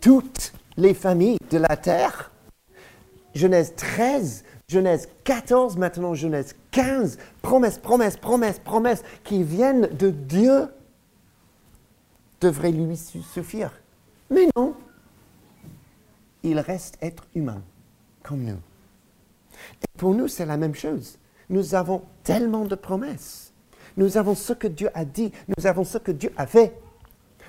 toutes 0.00 0.54
les 0.78 0.94
familles 0.94 1.36
de 1.50 1.58
la 1.58 1.76
terre, 1.76 2.32
Genèse 3.34 3.74
13, 3.76 4.44
Genèse 4.68 5.10
14, 5.24 5.76
maintenant 5.76 6.14
Genèse 6.14 6.56
15, 6.70 7.18
promesses, 7.42 7.78
promesses, 7.78 8.16
promesses, 8.16 8.58
promesses 8.60 9.02
qui 9.24 9.42
viennent 9.42 9.88
de 9.88 10.08
Dieu 10.08 10.68
devraient 12.40 12.72
lui 12.72 12.96
suffire. 12.96 13.72
Mais 14.30 14.48
non, 14.56 14.74
il 16.50 16.60
reste 16.60 16.98
être 17.02 17.24
humain, 17.34 17.62
comme 18.22 18.42
nous. 18.42 18.60
Et 19.82 19.98
pour 19.98 20.14
nous, 20.14 20.28
c'est 20.28 20.46
la 20.46 20.56
même 20.56 20.74
chose. 20.74 21.18
Nous 21.50 21.74
avons 21.74 22.02
tellement 22.22 22.64
de 22.64 22.74
promesses. 22.74 23.52
Nous 23.96 24.16
avons 24.16 24.34
ce 24.34 24.52
que 24.52 24.68
Dieu 24.68 24.90
a 24.94 25.04
dit, 25.04 25.32
nous 25.56 25.66
avons 25.66 25.84
ce 25.84 25.98
que 25.98 26.12
Dieu 26.12 26.32
a 26.36 26.46
fait. 26.46 26.78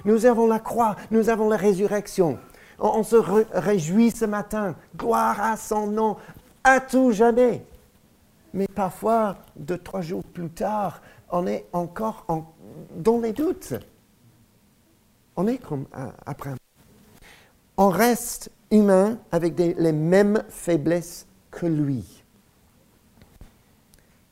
Nous 0.06 0.26
avons 0.26 0.48
la 0.48 0.60
croix, 0.60 0.96
nous 1.12 1.30
avons 1.30 1.50
la 1.50 1.58
résurrection. 1.58 2.40
On, 2.80 3.04
se 3.04 3.18
réjouit 3.18 4.12
ce 4.12 4.26
matin. 4.26 4.76
Gloire 4.96 5.42
à 5.42 5.58
son 5.58 5.88
nom 5.88 6.18
à 6.64 6.80
tout 6.80 7.12
jamais. 7.12 7.66
Mais 8.54 8.68
parfois, 8.68 9.38
deux, 9.56 9.78
trois 9.78 10.02
jours 10.02 10.24
plus 10.24 10.50
tard, 10.50 11.02
on 11.30 11.46
est 11.46 11.66
encore 11.74 12.26
dans 12.96 13.20
les 13.20 13.34
doutes. 13.34 13.74
On 15.36 15.46
est 15.48 15.58
comme 15.58 15.86
après. 16.26 16.52
On 17.78 17.90
reste 17.90 18.50
humain 18.71 19.17
avec 19.32 19.58
les 19.58 19.91
mêmes 19.91 20.43
faiblesses 20.49 21.27
que 21.51 21.65
lui. 21.65 22.23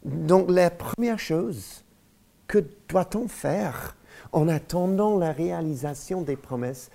Donc 0.04 0.50
la 0.50 0.70
première 0.70 1.20
chose, 1.20 1.84
que 2.48 2.64
doit-on 2.88 3.28
faire 3.28 3.96
en 4.32 4.48
attendant 4.48 5.18
la 5.18 5.32
réalisation 5.32 6.22
des 6.22 6.36
promesses 6.36 6.90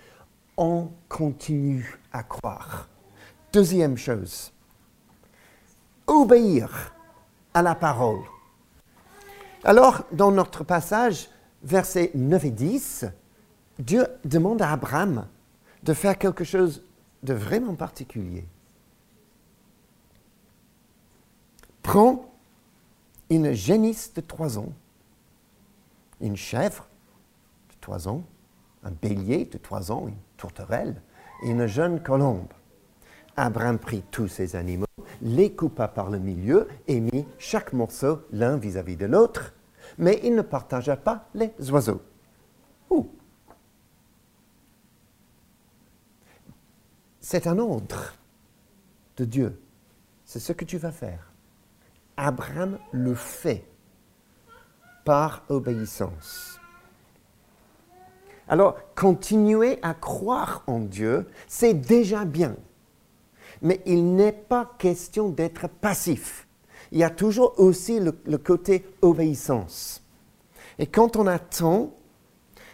On 0.57 0.89
continue 1.09 1.99
à 2.13 2.23
croire? 2.23 2.89
Deuxième 3.53 3.99
chose, 3.99 4.53
obéir 6.07 6.95
à 7.53 7.63
la 7.63 7.75
parole. 7.75 8.21
Alors, 9.65 10.05
dans 10.13 10.33
notre 10.33 10.65
passage, 10.65 11.29
versets 11.63 12.11
9 12.15 12.45
et 12.47 12.51
10, 12.51 13.07
Dieu 13.79 14.07
demande 14.25 14.63
à 14.63 14.73
Abraham 14.73 15.27
de 15.83 15.95
faire 15.95 16.19
quelque 16.19 16.45
chose 16.45 16.83
de 17.23 17.35
vraiment 17.35 17.75
particulier. 17.75 18.45
Prends 21.83 22.33
une 23.31 23.53
génisse 23.53 24.13
de 24.15 24.21
trois 24.21 24.59
ans, 24.59 24.73
une 26.21 26.37
chèvre 26.37 26.89
de 27.71 27.75
trois 27.81 28.09
ans, 28.09 28.25
un 28.85 28.91
bélier 28.91 29.45
de 29.47 29.59
trois 29.59 29.91
ans, 29.91 30.09
une 30.09 30.17
tourterelle 30.37 31.01
et 31.43 31.51
une 31.51 31.67
jeune 31.67 32.01
colombe. 32.01 32.53
Abraham 33.37 33.79
prit 33.79 34.03
tous 34.11 34.29
ces 34.29 34.57
animaux 34.57 34.87
les 35.23 35.53
coupa 35.53 35.89
par 35.89 36.11
le 36.11 36.19
milieu 36.19 36.69
et 36.89 37.01
mit 37.01 37.27
chaque 37.39 37.73
morceau 37.73 38.21
l'un 38.33 38.57
vis-à-vis 38.57 38.97
de 38.97 39.07
l'autre, 39.07 39.55
mais 39.99 40.21
il 40.23 40.35
ne 40.35 40.43
partagea 40.43 40.97
pas 40.97 41.29
les 41.35 41.53
oiseaux. 41.71 42.03
C'est 47.23 47.47
un 47.47 47.59
ordre 47.59 48.13
de 49.17 49.25
Dieu. 49.25 49.59
C'est 50.27 50.41
ce 50.41 50.53
que 50.53 50.67
tu 50.67 50.77
vas 50.77 50.93
faire. 50.93 51.33
Abraham 52.19 52.79
le 52.91 53.15
fait 53.15 53.65
par 55.07 55.45
obéissance. 55.49 56.61
Alors, 58.47 58.77
continuer 58.95 59.79
à 59.81 59.95
croire 59.95 60.63
en 60.67 60.81
Dieu, 60.81 61.27
c'est 61.49 61.73
déjà 61.73 62.27
bien 62.27 62.55
mais 63.63 63.81
il 63.87 64.15
n'est 64.15 64.33
pas 64.33 64.71
question 64.79 65.29
d'être 65.29 65.69
passif. 65.69 66.47
Il 66.91 66.99
y 66.99 67.05
a 67.05 67.11
toujours 67.11 67.59
aussi 67.59 68.01
le, 68.01 68.39
côté 68.39 68.85
obéissance. 69.01 70.03
Et 70.79 70.87
quand 70.87 71.17
on 71.17 71.27
attend 71.27 71.95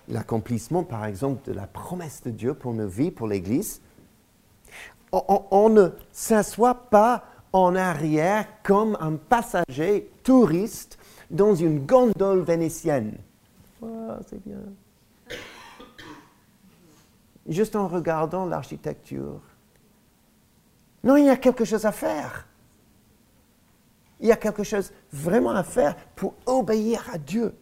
l'accomplissement, 0.09 0.83
par 0.83 1.05
exemple, 1.05 1.49
de 1.49 1.53
la 1.53 1.67
promesse 1.67 2.23
de 2.23 2.31
Dieu 2.31 2.55
pour 2.55 2.73
nos 2.73 2.89
vies, 2.89 3.11
pour 3.11 3.29
l'Église, 3.29 3.83
on, 5.29 5.69
ne 5.69 5.89
s'assoit 6.11 6.75
pas 6.75 7.25
en 7.53 7.77
arrière 7.77 8.47
comme 8.63 8.97
un 9.01 9.17
passager 9.17 10.11
touriste 10.23 10.99
dans 11.31 11.55
une 11.55 11.85
gondole 11.85 12.41
vénitienne. 12.41 13.19
c'est 14.29 14.43
bien. 14.45 14.59
Juste 17.47 17.77
en 17.77 17.89
regardant 17.89 18.47
l'architecture, 18.47 19.41
non, 21.05 21.17
il 21.17 21.27
y 21.27 21.31
a 21.31 21.37
quelque 21.37 21.65
chose 21.65 21.85
à 21.85 21.93
faire. 21.93 22.47
Il 24.21 24.27
y 24.27 24.33
a 24.33 24.37
quelque 24.37 24.65
chose 24.65 24.93
vraiment 25.13 25.51
à 25.51 25.63
faire 25.63 25.97
pour 26.17 26.35
obéir 26.45 27.09
à 27.13 27.19
Dieu. 27.19 27.55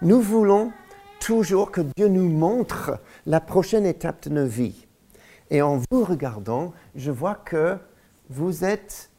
Nous 0.00 0.20
voulons 0.20 0.72
toujours 1.20 1.70
que 1.70 1.80
Dieu 1.96 2.08
nous 2.08 2.28
montre 2.28 2.98
la 3.26 3.40
prochaine 3.40 3.86
étape 3.86 4.28
de 4.28 4.34
nos 4.34 4.46
vies. 4.46 4.86
Et 5.50 5.62
en 5.62 5.80
vous 5.90 6.04
regardant, 6.04 6.72
je 6.94 7.10
vois 7.10 7.34
que 7.34 7.76
vous 8.30 8.64
êtes 8.64 9.10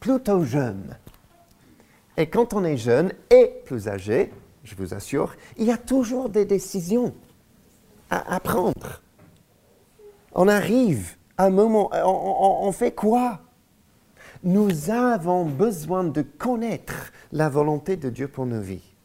plutôt 0.00 0.44
jeune. 0.44 0.96
Et 2.16 2.28
quand 2.28 2.54
on 2.54 2.64
est 2.64 2.76
jeune 2.76 3.12
et 3.30 3.52
plus 3.64 3.88
âgé, 3.88 4.32
je 4.64 4.74
vous 4.74 4.94
assure, 4.94 5.34
il 5.56 5.66
y 5.66 5.72
a 5.72 5.76
toujours 5.76 6.28
des 6.28 6.44
décisions 6.44 7.14
à 8.10 8.34
apprendre. 8.34 9.02
On 10.32 10.48
arrive 10.48 11.16
à 11.38 11.46
un 11.46 11.50
moment, 11.50 11.90
on 11.92 12.72
fait 12.72 12.92
quoi? 12.92 13.40
Nous 14.42 14.90
avons 14.90 15.44
besoin 15.44 16.04
de 16.04 16.22
connaître 16.22 17.12
la 17.32 17.48
volonté 17.48 17.96
de 17.96 18.10
Dieu 18.10 18.28
pour 18.28 18.46
nos 18.46 18.60
vies 18.60 18.95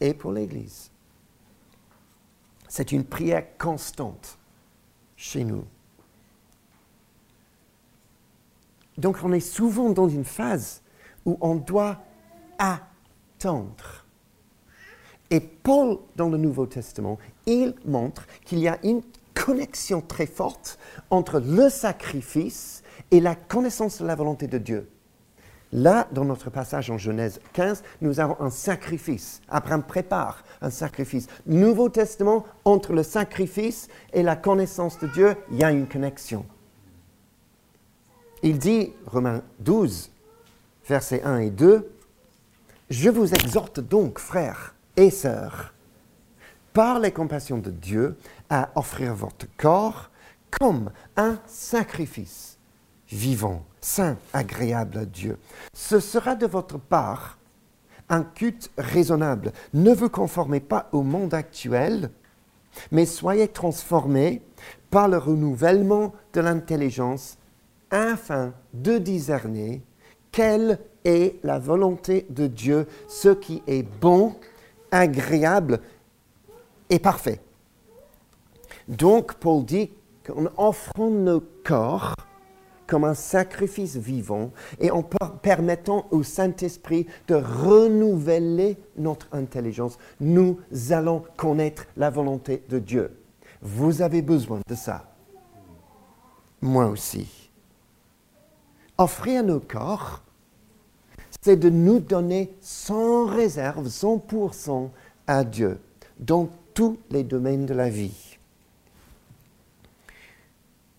et 0.00 0.14
pour 0.14 0.32
l'Église. 0.32 0.90
C'est 2.68 2.92
une 2.92 3.04
prière 3.04 3.44
constante 3.56 4.38
chez 5.16 5.44
nous. 5.44 5.64
Donc 8.96 9.18
on 9.22 9.32
est 9.32 9.40
souvent 9.40 9.90
dans 9.90 10.08
une 10.08 10.24
phase 10.24 10.82
où 11.24 11.38
on 11.40 11.54
doit 11.54 11.98
attendre. 12.58 14.04
Et 15.30 15.40
Paul, 15.40 15.98
dans 16.16 16.28
le 16.28 16.38
Nouveau 16.38 16.66
Testament, 16.66 17.18
il 17.46 17.74
montre 17.84 18.26
qu'il 18.44 18.58
y 18.58 18.68
a 18.68 18.78
une 18.82 19.02
connexion 19.34 20.00
très 20.00 20.26
forte 20.26 20.78
entre 21.10 21.38
le 21.38 21.68
sacrifice 21.68 22.82
et 23.10 23.20
la 23.20 23.34
connaissance 23.34 24.00
de 24.00 24.06
la 24.06 24.14
volonté 24.14 24.46
de 24.46 24.58
Dieu. 24.58 24.88
Là, 25.72 26.08
dans 26.12 26.24
notre 26.24 26.50
passage 26.50 26.90
en 26.90 26.96
Genèse 26.96 27.40
15, 27.52 27.82
nous 28.00 28.20
avons 28.20 28.40
un 28.40 28.50
sacrifice. 28.50 29.42
Abraham 29.48 29.82
prépare 29.82 30.42
un 30.62 30.70
sacrifice. 30.70 31.26
Nouveau 31.46 31.90
Testament, 31.90 32.46
entre 32.64 32.94
le 32.94 33.02
sacrifice 33.02 33.88
et 34.12 34.22
la 34.22 34.36
connaissance 34.36 34.98
de 34.98 35.06
Dieu, 35.08 35.36
il 35.50 35.58
y 35.58 35.64
a 35.64 35.70
une 35.70 35.86
connexion. 35.86 36.46
Il 38.42 38.58
dit, 38.58 38.92
Romains 39.06 39.42
12, 39.60 40.10
versets 40.88 41.22
1 41.22 41.38
et 41.38 41.50
2, 41.50 41.90
Je 42.88 43.10
vous 43.10 43.34
exhorte 43.34 43.80
donc, 43.80 44.18
frères 44.18 44.74
et 44.96 45.10
sœurs, 45.10 45.74
par 46.72 46.98
les 46.98 47.12
compassions 47.12 47.58
de 47.58 47.70
Dieu, 47.70 48.16
à 48.48 48.70
offrir 48.74 49.14
votre 49.14 49.46
corps 49.58 50.10
comme 50.50 50.90
un 51.16 51.38
sacrifice 51.46 52.56
vivant, 53.10 53.64
saint, 53.80 54.16
agréable 54.32 54.98
à 54.98 55.04
Dieu. 55.04 55.38
Ce 55.72 56.00
sera 56.00 56.34
de 56.34 56.46
votre 56.46 56.78
part 56.78 57.38
un 58.08 58.22
culte 58.22 58.70
raisonnable. 58.78 59.52
Ne 59.74 59.92
vous 59.92 60.08
conformez 60.08 60.60
pas 60.60 60.88
au 60.92 61.02
monde 61.02 61.34
actuel, 61.34 62.10
mais 62.90 63.06
soyez 63.06 63.48
transformés 63.48 64.42
par 64.90 65.08
le 65.08 65.18
renouvellement 65.18 66.14
de 66.32 66.40
l'intelligence 66.40 67.36
afin 67.90 68.52
de 68.74 68.98
discerner 68.98 69.82
quelle 70.32 70.78
est 71.04 71.36
la 71.42 71.58
volonté 71.58 72.26
de 72.30 72.46
Dieu, 72.46 72.86
ce 73.08 73.30
qui 73.30 73.62
est 73.66 73.82
bon, 73.82 74.34
agréable 74.90 75.80
et 76.90 76.98
parfait. 76.98 77.40
Donc, 78.88 79.34
Paul 79.34 79.64
dit 79.64 79.90
qu'en 80.26 80.46
offrant 80.56 81.10
nos 81.10 81.42
corps, 81.64 82.14
comme 82.88 83.04
un 83.04 83.14
sacrifice 83.14 83.96
vivant 83.96 84.50
et 84.80 84.90
en 84.90 85.02
permettant 85.02 86.08
au 86.10 86.24
Saint-Esprit 86.24 87.06
de 87.28 87.34
renouveler 87.36 88.78
notre 88.96 89.28
intelligence, 89.30 89.98
nous 90.20 90.58
allons 90.90 91.22
connaître 91.36 91.86
la 91.96 92.10
volonté 92.10 92.64
de 92.68 92.80
Dieu. 92.80 93.16
Vous 93.60 94.02
avez 94.02 94.22
besoin 94.22 94.60
de 94.66 94.74
ça. 94.74 95.04
Moi 96.60 96.86
aussi. 96.86 97.50
Offrir 98.96 99.44
nos 99.44 99.60
corps, 99.60 100.22
c'est 101.42 101.56
de 101.56 101.68
nous 101.68 102.00
donner 102.00 102.52
sans 102.60 103.26
réserve, 103.26 103.86
100% 103.86 104.88
à 105.26 105.44
Dieu 105.44 105.78
dans 106.18 106.48
tous 106.74 106.98
les 107.10 107.22
domaines 107.22 107.66
de 107.66 107.74
la 107.74 107.90
vie. 107.90 108.38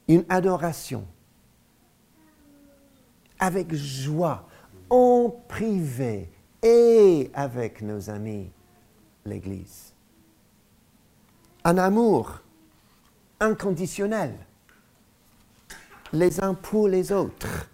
Une 0.07 0.23
adoration 0.29 1.03
avec 3.39 3.73
joie, 3.73 4.47
en 4.89 5.33
privé 5.47 6.29
et 6.61 7.31
avec 7.33 7.81
nos 7.81 8.09
amis, 8.09 8.51
l'Église. 9.25 9.93
Un 11.63 11.77
amour 11.77 12.39
inconditionnel, 13.39 14.35
les 16.11 16.43
uns 16.43 16.53
pour 16.53 16.87
les 16.87 17.11
autres. 17.11 17.69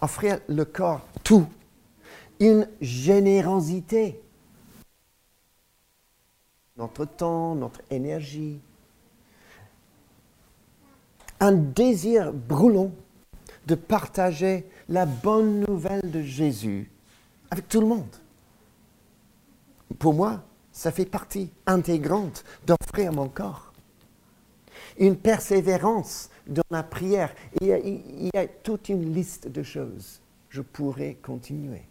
Offrir 0.00 0.38
le 0.48 0.64
corps 0.64 1.04
tout, 1.24 1.48
une 2.38 2.68
générosité, 2.80 4.20
notre 6.76 7.04
temps, 7.04 7.54
notre 7.56 7.80
énergie, 7.90 8.60
un 11.42 11.50
désir 11.50 12.32
brûlant 12.32 12.92
de 13.66 13.74
partager 13.74 14.64
la 14.88 15.06
bonne 15.06 15.64
nouvelle 15.66 16.08
de 16.08 16.22
Jésus 16.22 16.88
avec 17.50 17.68
tout 17.68 17.80
le 17.80 17.88
monde. 17.88 18.16
Pour 19.98 20.14
moi, 20.14 20.44
ça 20.70 20.92
fait 20.92 21.04
partie 21.04 21.50
intégrante 21.66 22.44
d'offrir 22.64 23.12
mon 23.12 23.28
corps. 23.28 23.72
Une 24.98 25.16
persévérance 25.16 26.30
dans 26.46 26.62
la 26.70 26.84
prière. 26.84 27.34
Il 27.60 27.66
y, 27.66 28.36
a, 28.36 28.46
toute 28.46 28.88
une 28.88 29.12
liste 29.12 29.48
de 29.48 29.64
choses. 29.64 30.20
Je 30.48 30.62
pourrais 30.62 31.14
continuer. 31.14 31.82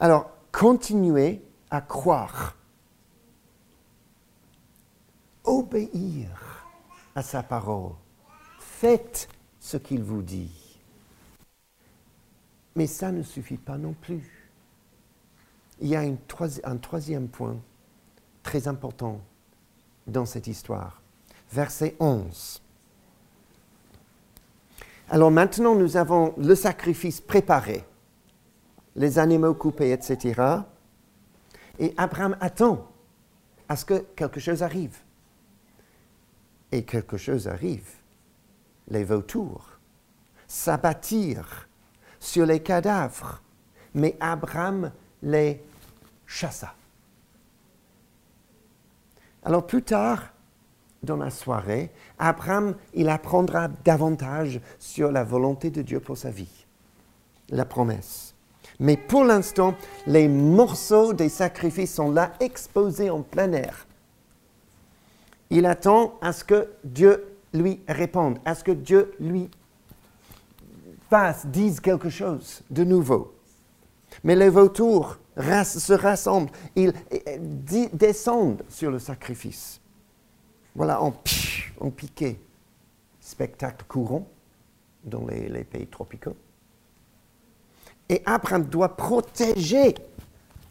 Alors, 0.00 0.28
continuez 0.50 1.40
à 1.70 1.80
croire. 1.80 2.56
Obéir 5.44 6.49
à 7.14 7.22
sa 7.22 7.42
parole. 7.42 7.92
Faites 8.58 9.28
ce 9.58 9.76
qu'il 9.76 10.02
vous 10.02 10.22
dit. 10.22 10.78
Mais 12.76 12.86
ça 12.86 13.12
ne 13.12 13.22
suffit 13.22 13.56
pas 13.56 13.76
non 13.76 13.92
plus. 13.92 14.48
Il 15.80 15.88
y 15.88 15.96
a 15.96 16.00
un 16.00 16.76
troisième 16.76 17.28
point 17.28 17.56
très 18.42 18.68
important 18.68 19.20
dans 20.06 20.26
cette 20.26 20.46
histoire. 20.46 21.00
Verset 21.52 21.96
11. 21.98 22.62
Alors 25.08 25.30
maintenant, 25.30 25.74
nous 25.74 25.96
avons 25.96 26.34
le 26.38 26.54
sacrifice 26.54 27.20
préparé, 27.20 27.84
les 28.94 29.18
animaux 29.18 29.54
coupés, 29.54 29.90
etc. 29.90 30.40
Et 31.78 31.92
Abraham 31.96 32.36
attend 32.40 32.88
à 33.68 33.74
ce 33.74 33.84
que 33.84 33.98
quelque 34.14 34.38
chose 34.38 34.62
arrive 34.62 34.96
et 36.72 36.84
quelque 36.84 37.16
chose 37.16 37.48
arrive. 37.48 37.88
Les 38.88 39.04
vautours 39.04 39.78
s'abattirent 40.46 41.68
sur 42.18 42.46
les 42.46 42.60
cadavres, 42.60 43.42
mais 43.94 44.16
Abraham 44.20 44.92
les 45.22 45.62
chassa. 46.26 46.74
Alors 49.42 49.66
plus 49.66 49.82
tard, 49.82 50.32
dans 51.02 51.16
la 51.16 51.30
soirée, 51.30 51.90
Abraham, 52.18 52.74
il 52.94 53.08
apprendra 53.08 53.68
davantage 53.68 54.60
sur 54.78 55.10
la 55.10 55.24
volonté 55.24 55.70
de 55.70 55.82
Dieu 55.82 56.00
pour 56.00 56.18
sa 56.18 56.30
vie, 56.30 56.66
la 57.48 57.64
promesse. 57.64 58.34
Mais 58.78 58.96
pour 58.96 59.24
l'instant, 59.24 59.74
les 60.06 60.28
morceaux 60.28 61.12
des 61.12 61.28
sacrifices 61.28 61.94
sont 61.94 62.10
là 62.10 62.32
exposés 62.40 63.10
en 63.10 63.22
plein 63.22 63.52
air. 63.52 63.86
Il 65.50 65.66
attend 65.66 66.18
à 66.20 66.32
ce 66.32 66.44
que 66.44 66.68
Dieu 66.84 67.36
lui 67.52 67.80
réponde, 67.88 68.38
à 68.44 68.54
ce 68.54 68.62
que 68.62 68.72
Dieu 68.72 69.14
lui 69.18 69.50
fasse, 71.08 71.46
dise 71.46 71.80
quelque 71.80 72.08
chose 72.08 72.62
de 72.70 72.84
nouveau. 72.84 73.34
Mais 74.22 74.36
les 74.36 74.48
vautours 74.48 75.18
se 75.36 75.92
rassemblent, 75.92 76.50
ils 76.76 76.92
descendent 77.92 78.62
sur 78.68 78.90
le 78.90 78.98
sacrifice. 78.98 79.80
Voilà, 80.74 81.02
en, 81.02 81.14
en 81.80 81.90
piqué. 81.90 82.40
Spectacle 83.20 83.84
courant 83.86 84.26
dans 85.04 85.26
les 85.26 85.64
pays 85.64 85.86
tropicaux. 85.86 86.36
Et 88.08 88.22
Abraham 88.24 88.64
doit 88.64 88.96
protéger 88.96 89.94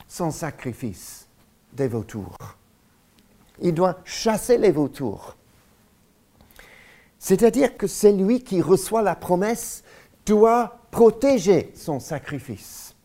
son 0.08 0.32
sacrifice 0.32 1.28
des 1.72 1.88
vautours 1.88 2.36
il 3.62 3.74
doit 3.74 4.00
chasser 4.06 4.58
les 4.58 4.72
vautours. 4.72 5.36
C'est-à-dire 7.18 7.78
que 7.78 7.88
celui 7.88 8.44
qui 8.44 8.62
reçoit 8.62 9.02
la 9.02 9.16
promesse 9.16 9.84
doit 10.26 10.80
protéger 10.92 11.72
son 11.76 12.00
sacrifice. 12.00 12.96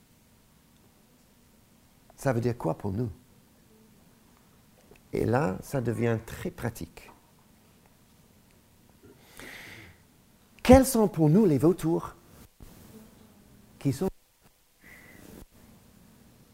Ça 2.17 2.33
veut 2.33 2.41
dire 2.41 2.57
quoi 2.57 2.75
pour 2.75 2.93
nous? 2.93 3.11
Et 5.13 5.25
là, 5.25 5.57
ça 5.63 5.81
devient 5.81 6.19
très 6.25 6.51
pratique. 6.51 7.11
Quels 10.63 10.87
sont 10.87 11.09
pour 11.09 11.29
nous 11.29 11.45
les 11.45 11.59
vautours? 11.59 12.15
Qui 13.79 13.93
sont 13.93 14.09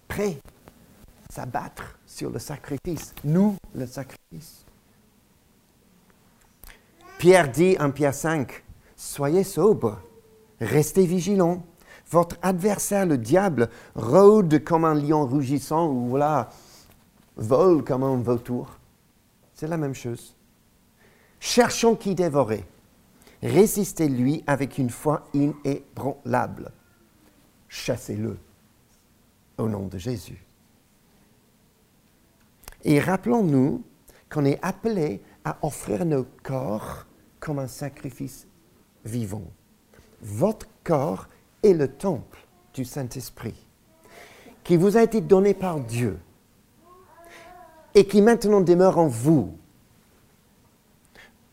prêts 0.09 0.41
s'abattre 1.31 1.99
sur 2.07 2.31
le 2.31 2.39
sacrifice, 2.39 3.15
nous, 3.25 3.57
le 3.75 3.87
sacrifice. 3.87 4.65
Pierre 7.19 7.51
dit 7.51 7.77
en 7.79 7.91
Pierre 7.91 8.15
5, 8.15 8.65
Soyez 8.97 9.45
sobre, 9.45 10.01
restez 10.61 11.07
vigilants. 11.07 11.65
Votre 12.11 12.37
adversaire, 12.43 13.07
le 13.07 13.19
diable, 13.19 13.71
rôde 13.95 14.65
comme 14.65 14.85
un 14.85 14.95
lion 14.95 15.27
rougissant 15.27 15.89
ou 15.89 16.09
voilà, 16.09 16.51
vole 17.37 17.85
comme 17.85 18.03
un 18.03 18.17
vautour. 18.17 18.79
C'est 19.55 19.69
la 19.69 19.77
même 19.77 19.95
chose. 19.95 20.35
Cherchons 21.39 21.95
qui 21.95 22.15
dévorer. 22.15 22.65
Résistez-lui 23.43 24.43
avec 24.47 24.77
une 24.79 24.91
foi 24.91 25.25
inébranlable. 25.33 26.73
Chassez-le 27.69 28.37
au 29.57 29.69
nom 29.69 29.87
de 29.87 29.97
Jésus. 29.97 30.45
Et 32.85 33.01
rappelons-nous 33.01 33.83
qu'on 34.31 34.45
est 34.45 34.59
appelé 34.63 35.21
à 35.45 35.59
offrir 35.63 36.05
nos 36.05 36.27
corps 36.43 37.07
comme 37.39 37.59
un 37.59 37.67
sacrifice 37.67 38.47
vivant. 39.05 39.45
Votre 40.23 40.67
corps 40.85 41.29
est 41.63 41.73
le 41.73 41.89
temple 41.89 42.47
du 42.75 42.85
Saint-Esprit 42.85 43.67
qui 44.65 44.77
vous 44.77 44.97
a 44.97 45.03
été 45.03 45.21
donné 45.21 45.55
par 45.55 45.81
Dieu 45.81 46.19
et 47.95 48.07
qui 48.07 48.23
maintenant 48.23 48.61
demeure 48.61 48.99
en 48.99 49.09
vous. 49.09 49.57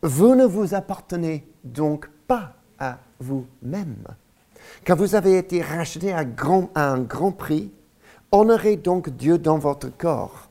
Vous 0.04 0.36
ne 0.36 0.46
vous 0.46 0.76
appartenez 0.76 1.48
donc 1.64 2.10
pas 2.28 2.54
à 2.78 3.00
vous-même. 3.20 4.04
Quand 4.86 4.96
vous 4.96 5.16
avez 5.16 5.38
été 5.38 5.62
racheté 5.62 6.14
à, 6.14 6.26
un 6.76 7.00
grand 7.00 7.32
prix, 7.32 7.72
honorez 8.32 8.78
donc 8.78 9.10
Dieu 9.10 9.38
dans 9.40 9.58
votre 9.58 9.90
corps. 9.90 10.47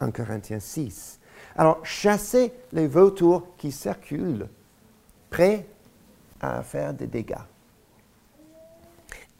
1 0.00 0.10
Corinthiens 0.10 0.60
6. 0.60 1.20
Alors, 1.56 1.84
chassez 1.84 2.52
les 2.72 2.86
vautours 2.86 3.56
qui 3.56 3.70
circulent, 3.70 4.48
prêts 5.30 5.66
à 6.40 6.62
faire 6.62 6.94
des 6.94 7.06
dégâts. 7.06 7.34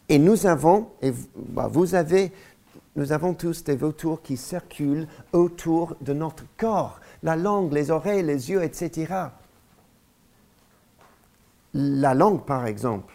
Et 0.09 0.19
nous 0.19 0.47
avons, 0.47 0.89
et 1.03 1.13
bah, 1.35 1.69
vous 1.71 1.95
avez, 1.95 2.33
nous 2.95 3.13
avons 3.13 3.35
tous 3.35 3.65
des 3.65 3.77
vautours 3.77 4.23
qui 4.23 4.37
circulent 4.37 5.09
autour 5.33 5.97
de 6.01 6.13
notre 6.13 6.45
corps, 6.57 7.01
la 7.23 7.37
langue, 7.37 7.73
les 7.73 7.91
oreilles, 7.91 8.23
les 8.23 8.51
yeux, 8.51 8.63
etc. 8.63 9.13
La 11.73 12.15
langue, 12.15 12.45
par 12.45 12.67
exemple. 12.67 13.13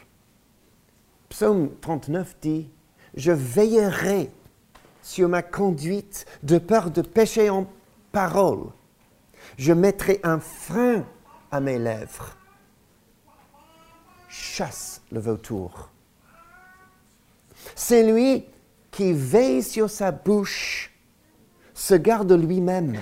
Psaume 1.29 1.69
39 1.79 2.37
dit, 2.41 2.69
Je 3.15 3.31
veillerai 3.31 4.31
sur 5.09 5.27
ma 5.27 5.41
conduite 5.41 6.27
de 6.43 6.59
peur 6.59 6.91
de 6.91 7.01
pécher 7.01 7.49
en 7.49 7.65
parole. 8.11 8.67
Je 9.57 9.73
mettrai 9.73 10.19
un 10.21 10.39
frein 10.39 11.03
à 11.49 11.59
mes 11.59 11.79
lèvres. 11.79 12.37
Chasse 14.27 15.01
le 15.11 15.19
vautour. 15.19 15.89
C'est 17.73 18.03
lui 18.03 18.45
qui 18.91 19.11
veille 19.13 19.63
sur 19.63 19.89
sa 19.89 20.11
bouche, 20.11 20.93
se 21.73 21.95
garde 21.95 22.31
lui-même, 22.31 22.99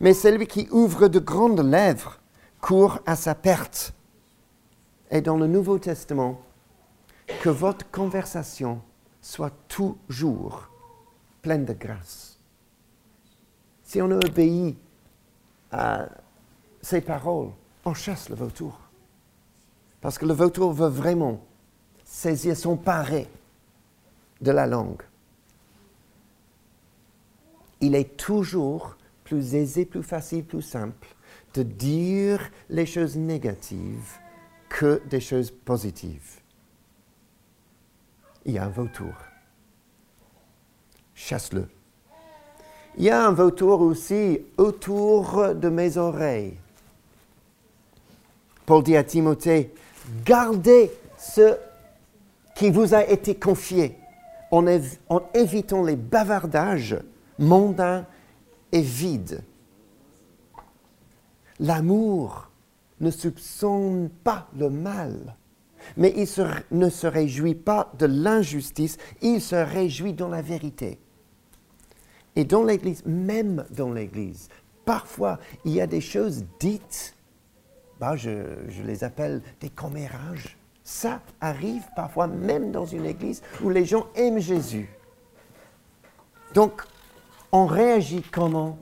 mais 0.00 0.12
celui 0.12 0.48
qui 0.48 0.66
ouvre 0.72 1.06
de 1.06 1.20
grandes 1.20 1.64
lèvres 1.64 2.18
court 2.60 2.98
à 3.06 3.14
sa 3.14 3.36
perte. 3.36 3.92
Et 5.08 5.20
dans 5.20 5.36
le 5.36 5.46
Nouveau 5.46 5.78
Testament, 5.78 6.40
que 7.42 7.48
votre 7.48 7.88
conversation 7.92 8.80
soit 9.22 9.52
toujours 9.68 10.68
pleine 11.44 11.66
de 11.66 11.74
grâce. 11.74 12.38
Si 13.82 14.00
on 14.00 14.10
obéit 14.10 14.78
à 15.70 16.08
ces 16.80 17.02
paroles, 17.02 17.50
on 17.84 17.92
chasse 17.92 18.30
le 18.30 18.34
vautour. 18.34 18.80
Parce 20.00 20.16
que 20.16 20.24
le 20.24 20.32
vautour 20.32 20.72
veut 20.72 20.88
vraiment 20.88 21.44
saisir 22.02 22.56
son 22.56 22.78
paré 22.78 23.28
de 24.40 24.50
la 24.52 24.66
langue. 24.66 25.02
Il 27.82 27.94
est 27.94 28.16
toujours 28.16 28.96
plus 29.22 29.54
aisé, 29.54 29.84
plus 29.84 30.02
facile, 30.02 30.44
plus 30.44 30.62
simple 30.62 31.08
de 31.52 31.62
dire 31.62 32.40
les 32.70 32.86
choses 32.86 33.16
négatives 33.16 34.18
que 34.70 35.02
des 35.10 35.20
choses 35.20 35.50
positives. 35.50 36.40
Il 38.46 38.54
y 38.54 38.58
a 38.58 38.64
un 38.64 38.70
vautour. 38.70 39.12
Chasse-le. 41.14 41.66
Il 42.96 43.04
y 43.04 43.10
a 43.10 43.26
un 43.26 43.32
vautour 43.32 43.80
aussi 43.80 44.40
autour 44.56 45.54
de 45.54 45.68
mes 45.68 45.96
oreilles. 45.96 46.54
Paul 48.66 48.82
dit 48.82 48.96
à 48.96 49.04
Timothée, 49.04 49.72
gardez 50.24 50.90
ce 51.18 51.56
qui 52.54 52.70
vous 52.70 52.94
a 52.94 53.04
été 53.04 53.34
confié 53.34 53.96
en, 54.50 54.64
évitant 55.34 55.82
les 55.82 55.96
bavardages 55.96 56.96
mondains 57.38 58.06
et 58.72 58.80
vides. 58.80 59.42
L'amour 61.58 62.48
ne 63.00 63.10
soupçonne 63.10 64.08
pas 64.08 64.48
le 64.56 64.70
mal, 64.70 65.34
mais 65.96 66.12
il 66.16 66.28
ne 66.76 66.88
se 66.88 67.06
réjouit 67.06 67.54
pas 67.54 67.92
de 67.98 68.06
l'injustice, 68.06 68.98
il 69.22 69.40
se 69.40 69.56
réjouit 69.56 70.12
dans 70.12 70.28
la 70.28 70.42
vérité. 70.42 70.98
Et 72.36 72.44
dans 72.44 72.64
l'Église, 72.64 73.04
même 73.06 73.64
dans 73.70 73.92
l'Église, 73.92 74.48
parfois 74.84 75.38
il 75.64 75.72
y 75.72 75.80
a 75.80 75.86
des 75.86 76.00
choses 76.00 76.44
dites, 76.58 77.14
bah, 78.00 78.16
je, 78.16 78.30
les 78.84 79.04
appelle 79.04 79.42
des 79.60 79.70
commérages. 79.70 80.56
Ça 80.82 81.20
arrive 81.40 81.84
parfois 81.96 82.26
même 82.26 82.70
dans 82.70 82.84
une 82.84 83.06
Église 83.06 83.42
où 83.62 83.70
les 83.70 83.84
gens 83.84 84.06
aiment 84.14 84.40
Jésus. 84.40 84.90
Donc, 86.52 86.82
on 87.52 87.66
réagit 87.66 88.22
comment? 88.22 88.76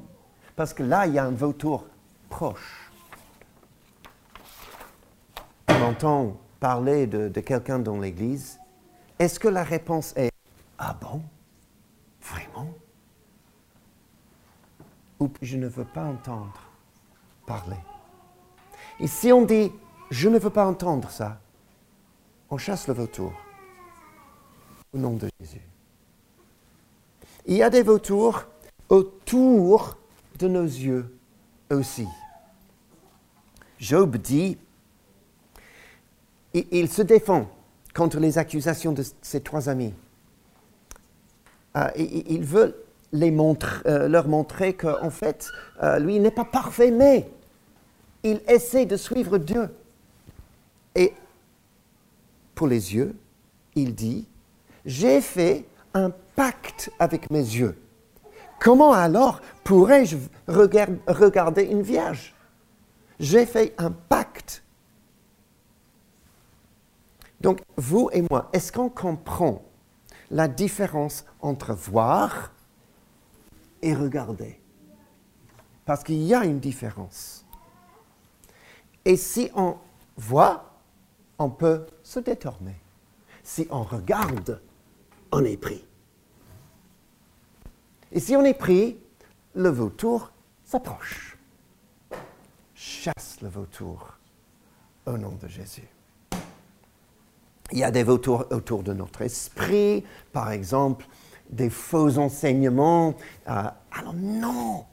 Parce 0.56 0.74
que 0.74 0.82
là, 0.82 1.06
il 1.06 1.14
y 1.14 1.18
a 1.18 1.24
un 1.24 1.30
vautour 1.30 1.86
proche. 2.28 2.90
On 5.68 5.82
entend 5.82 6.36
parler 6.62 7.08
de, 7.08 7.40
quelqu'un 7.40 7.80
dans 7.80 7.98
l'Église. 7.98 8.60
Est-ce 9.18 9.40
que 9.40 9.48
la 9.48 9.64
réponse 9.64 10.16
est 10.16 10.30
Ah 10.78 10.96
bon? 11.00 11.20
Vraiment 12.20 12.72
ou 15.18 15.28
je 15.40 15.56
ne 15.56 15.66
veux 15.66 15.84
pas 15.84 16.04
entendre 16.04 16.60
parler. 17.46 17.76
Et 19.00 19.08
si 19.08 19.32
on 19.32 19.44
dit 19.44 19.72
je 20.10 20.28
ne 20.28 20.38
veux 20.38 20.50
pas 20.50 20.64
entendre 20.66 21.10
ça, 21.10 21.40
on 22.48 22.58
chasse 22.58 22.86
le 22.86 22.94
vautour 22.94 23.32
au 24.92 24.98
nom 24.98 25.16
de 25.16 25.28
Jésus. 25.40 25.66
Il 27.46 27.56
y 27.56 27.62
a 27.62 27.70
des 27.70 27.82
vautours 27.82 28.44
autour 28.88 29.96
de 30.38 30.46
nos 30.46 30.64
yeux 30.64 31.18
aussi. 31.70 32.06
Job 33.80 34.16
dit, 34.16 34.58
il 36.54 36.88
se 36.88 37.02
défend 37.02 37.48
contre 37.94 38.18
les 38.18 38.38
accusations 38.38 38.92
de 38.92 39.02
ses 39.22 39.40
trois 39.40 39.68
amis. 39.68 39.94
Euh, 41.76 41.88
il 41.96 42.44
veut 42.44 42.84
euh, 43.14 44.08
leur 44.08 44.28
montrer 44.28 44.74
qu'en 44.74 45.10
fait, 45.10 45.50
euh, 45.82 45.98
lui 45.98 46.18
n'est 46.18 46.30
pas 46.30 46.44
parfait, 46.44 46.90
mais 46.90 47.28
il 48.22 48.40
essaie 48.48 48.86
de 48.86 48.96
suivre 48.96 49.38
Dieu. 49.38 49.68
Et 50.94 51.12
pour 52.54 52.66
les 52.66 52.94
yeux, 52.94 53.14
il 53.74 53.94
dit, 53.94 54.26
j'ai 54.84 55.20
fait 55.20 55.64
un 55.94 56.10
pacte 56.36 56.90
avec 56.98 57.30
mes 57.30 57.38
yeux. 57.38 57.76
Comment 58.60 58.92
alors 58.92 59.40
pourrais-je 59.64 60.16
regarder 60.46 61.64
une 61.64 61.82
vierge? 61.82 62.34
J'ai 63.18 63.44
fait 63.44 63.74
un 63.78 63.90
pacte. 63.90 64.62
Donc, 67.42 67.60
vous 67.76 68.08
et 68.12 68.22
moi, 68.30 68.48
est-ce 68.52 68.70
qu'on 68.70 68.88
comprend 68.88 69.62
la 70.30 70.46
différence 70.46 71.24
entre 71.40 71.74
voir 71.74 72.52
et 73.82 73.94
regarder? 73.94 74.60
Parce 75.84 76.04
qu'il 76.04 76.22
y 76.22 76.34
a 76.34 76.44
une 76.44 76.60
différence. 76.60 77.44
Et 79.04 79.16
si 79.16 79.50
on 79.56 79.76
voit, 80.16 80.78
on 81.38 81.50
peut 81.50 81.84
se 82.04 82.20
détourner. 82.20 82.76
Si 83.42 83.66
on 83.70 83.82
regarde, 83.82 84.62
on 85.32 85.44
est 85.44 85.56
pris. 85.56 85.84
Et 88.12 88.20
si 88.20 88.36
on 88.36 88.44
est 88.44 88.54
pris, 88.54 89.00
le 89.54 89.68
vautour 89.68 90.30
s'approche. 90.62 91.36
Chasse 92.72 93.40
le 93.42 93.48
vautour 93.48 94.16
au 95.06 95.18
nom 95.18 95.34
de 95.42 95.48
Jésus. 95.48 95.91
Il 97.72 97.78
y 97.78 97.84
a 97.84 97.90
des 97.90 98.02
vautours 98.02 98.44
autour 98.50 98.82
de 98.82 98.92
notre 98.92 99.22
esprit, 99.22 100.04
par 100.32 100.52
exemple, 100.52 101.06
des 101.48 101.70
faux 101.70 102.18
enseignements. 102.18 103.14
Euh, 103.48 103.62
alors 103.98 104.14
non, 104.14 104.84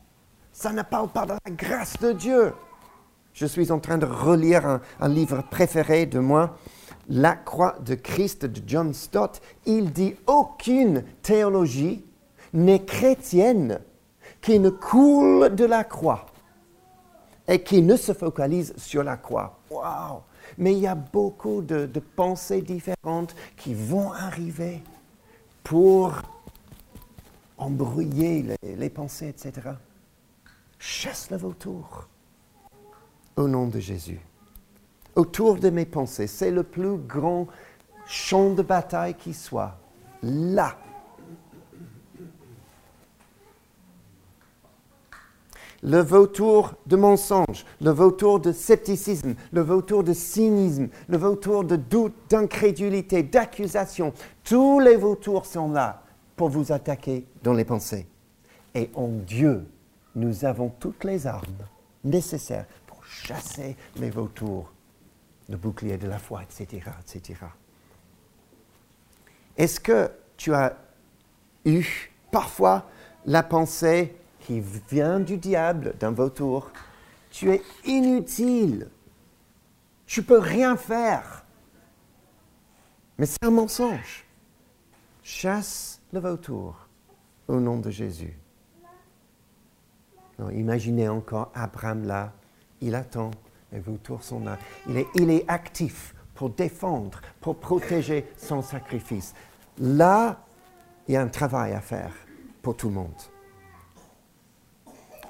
ça 0.53 0.71
ne 0.71 0.81
parle 0.81 1.09
pas 1.09 1.25
de 1.25 1.33
la 1.33 1.51
grâce 1.51 1.97
de 1.99 2.13
Dieu. 2.13 2.53
Je 3.33 3.45
suis 3.45 3.71
en 3.71 3.79
train 3.79 3.97
de 3.97 4.05
relire 4.05 4.65
un, 4.65 4.81
un 5.01 5.09
livre 5.09 5.43
préféré 5.49 6.05
de 6.05 6.19
moi, 6.19 6.57
La 7.09 7.35
croix 7.35 7.75
de 7.83 7.95
Christ 7.95 8.45
de 8.45 8.61
John 8.65 8.93
Stott. 8.93 9.41
Il 9.65 9.91
dit 9.91 10.15
aucune 10.25 11.03
théologie 11.21 12.05
n'est 12.53 12.85
chrétienne 12.85 13.81
qui 14.41 14.59
ne 14.59 14.69
coule 14.69 15.53
de 15.53 15.65
la 15.65 15.83
croix 15.83 16.27
et 17.47 17.61
qui 17.61 17.81
ne 17.81 17.97
se 17.97 18.13
focalise 18.13 18.73
sur 18.77 19.03
la 19.03 19.17
croix. 19.17 19.59
Waouh 19.69 20.21
Mais 20.57 20.73
il 20.73 20.79
y 20.79 20.87
a 20.87 20.95
beaucoup 20.95 21.61
de, 21.61 21.87
pensées 22.15 22.61
différentes 22.61 23.35
qui 23.57 23.73
vont 23.73 24.11
arriver 24.11 24.81
pour 25.63 26.21
embrouiller 27.57 28.43
les, 28.61 28.75
les 28.75 28.89
pensées, 28.89 29.27
etc. 29.27 29.69
Chasse 30.79 31.29
le 31.29 31.37
vautour 31.37 32.07
au 33.35 33.47
nom 33.47 33.67
de 33.67 33.79
Jésus. 33.79 34.19
Autour 35.15 35.57
de 35.57 35.69
mes 35.69 35.85
pensées, 35.85 36.27
c'est 36.27 36.51
le 36.51 36.63
plus 36.63 36.97
grand 36.97 37.47
champ 38.05 38.53
de 38.53 38.61
bataille 38.61 39.15
qui 39.15 39.33
soit. 39.33 39.77
Là, 40.23 40.77
le 45.81 45.99
vautour 45.99 46.73
de 46.85 46.95
mensonge, 46.95 47.65
le 47.81 47.91
vautour 47.91 48.39
de 48.39 48.51
scepticisme, 48.51 49.35
le 49.51 49.61
vautour 49.61 50.03
de 50.03 50.13
cynisme, 50.13 50.89
le 51.07 51.17
vautour 51.17 51.63
de 51.63 51.75
doute, 51.75 52.15
d'incrédulité, 52.29 53.23
d'accusation. 53.23 54.13
Tous 54.43 54.79
les 54.79 54.95
vautours 54.95 55.45
sont 55.45 55.71
là 55.71 56.03
pour 56.35 56.49
vous 56.49 56.71
attaquer 56.71 57.25
dans 57.43 57.53
les 57.53 57.65
pensées. 57.65 58.07
Et 58.75 58.89
en 58.93 59.07
Dieu, 59.07 59.65
nous 60.15 60.45
avons 60.45 60.69
toutes 60.79 61.03
les 61.03 61.27
armes 61.27 61.45
nécessaires 62.03 62.65
pour 62.87 63.03
chasser 63.03 63.75
les 63.95 64.09
vautours, 64.09 64.71
le 65.47 65.57
bouclier 65.57 65.97
de 65.97 66.07
la 66.07 66.19
foi, 66.19 66.43
etc. 66.43 66.83
etc. 67.01 67.39
Est-ce 69.57 69.79
que 69.79 70.11
tu 70.37 70.53
as 70.53 70.77
eu 71.65 72.11
parfois 72.31 72.85
la 73.25 73.43
pensée 73.43 74.15
qui 74.49 74.63
vient 74.89 75.19
du 75.19 75.37
diable, 75.37 75.93
d'un 75.99 76.09
vautour, 76.09 76.71
tu 77.29 77.51
es 77.51 77.61
inutile. 77.85 78.89
Tu 80.07 80.23
peux 80.23 80.39
rien 80.39 80.75
faire. 80.75 81.45
Mais 83.19 83.27
c'est 83.27 83.43
un 83.43 83.51
mensonge. 83.51 84.25
Chasse 85.21 86.01
le 86.11 86.19
vautour 86.19 86.87
au 87.47 87.59
nom 87.59 87.77
de 87.77 87.91
Jésus. 87.91 88.35
Imaginez 90.51 91.07
encore 91.07 91.51
Abraham 91.53 92.07
là, 92.07 92.33
il 92.81 92.95
attend, 92.95 93.29
les 93.71 93.79
vautours 93.79 94.23
sont 94.23 94.39
là. 94.39 94.57
Il 94.87 94.97
est, 94.97 95.07
il 95.13 95.29
est 95.29 95.47
actif 95.47 96.15
pour 96.33 96.49
défendre, 96.49 97.21
pour 97.39 97.59
protéger 97.59 98.25
son 98.35 98.63
sacrifice. 98.63 99.35
Là, 99.77 100.43
il 101.07 101.13
y 101.13 101.17
a 101.17 101.21
un 101.21 101.27
travail 101.27 101.73
à 101.73 101.81
faire 101.81 102.15
pour 102.63 102.75
tout 102.75 102.87
le 102.87 102.95
monde. 102.95 103.13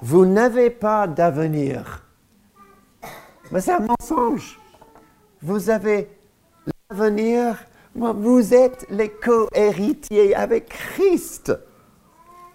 Vous 0.02 0.24
n'avez 0.24 0.70
pas 0.70 1.06
d'avenir. 1.06 2.02
Mais 3.50 3.60
c'est 3.60 3.72
un 3.72 3.86
mensonge. 3.86 4.58
Vous 5.42 5.68
avez 5.68 6.08
l'avenir. 6.90 7.56
Vous 7.94 8.54
êtes 8.54 8.86
les 8.88 9.10
co-héritiers 9.10 10.34
avec 10.34 10.70
Christ. 10.70 11.52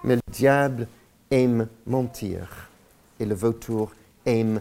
Mais 0.03 0.15
le 0.15 0.21
diable 0.31 0.87
aime 1.29 1.67
mentir. 1.85 2.69
Et 3.19 3.25
le 3.25 3.35
vautour 3.35 3.91
aime 4.25 4.59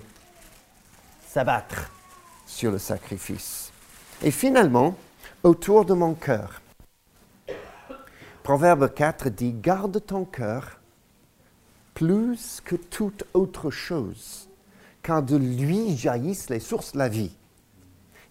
s'abattre 1.27 1.90
sur 2.44 2.70
le 2.70 2.79
sacrifice. 2.79 3.73
Et 4.23 4.31
finalement, 4.31 4.94
autour 5.42 5.87
de 5.87 5.94
mon 5.94 6.12
cœur. 6.14 6.61
Proverbe 8.42 8.92
4 8.92 9.31
dit, 9.31 9.55
garde 9.55 10.05
ton 10.05 10.27
cœur 10.27 10.81
plus 11.94 12.61
que 12.64 12.76
toute 12.76 13.24
autre 13.33 13.70
chose, 13.70 14.48
car 15.02 15.22
de 15.22 15.37
lui 15.37 15.96
jaillissent 15.96 16.50
les 16.50 16.61
sources 16.61 16.92
de 16.92 16.98
la 16.98 17.09
vie. 17.09 17.35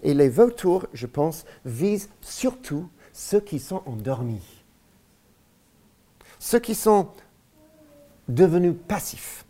Et 0.02 0.13
les 0.13 0.30
vautours, 0.30 0.86
je 0.93 1.08
pense, 1.08 1.45
visent 1.63 2.10
surtout 2.21 2.89
ceux 3.13 3.39
qui 3.39 3.60
sont 3.60 3.82
endormis, 3.86 4.63
ceux 6.39 6.60
qui 6.60 6.76
sont 6.76 7.10
devenus 8.28 8.76
passifs. 8.88 9.45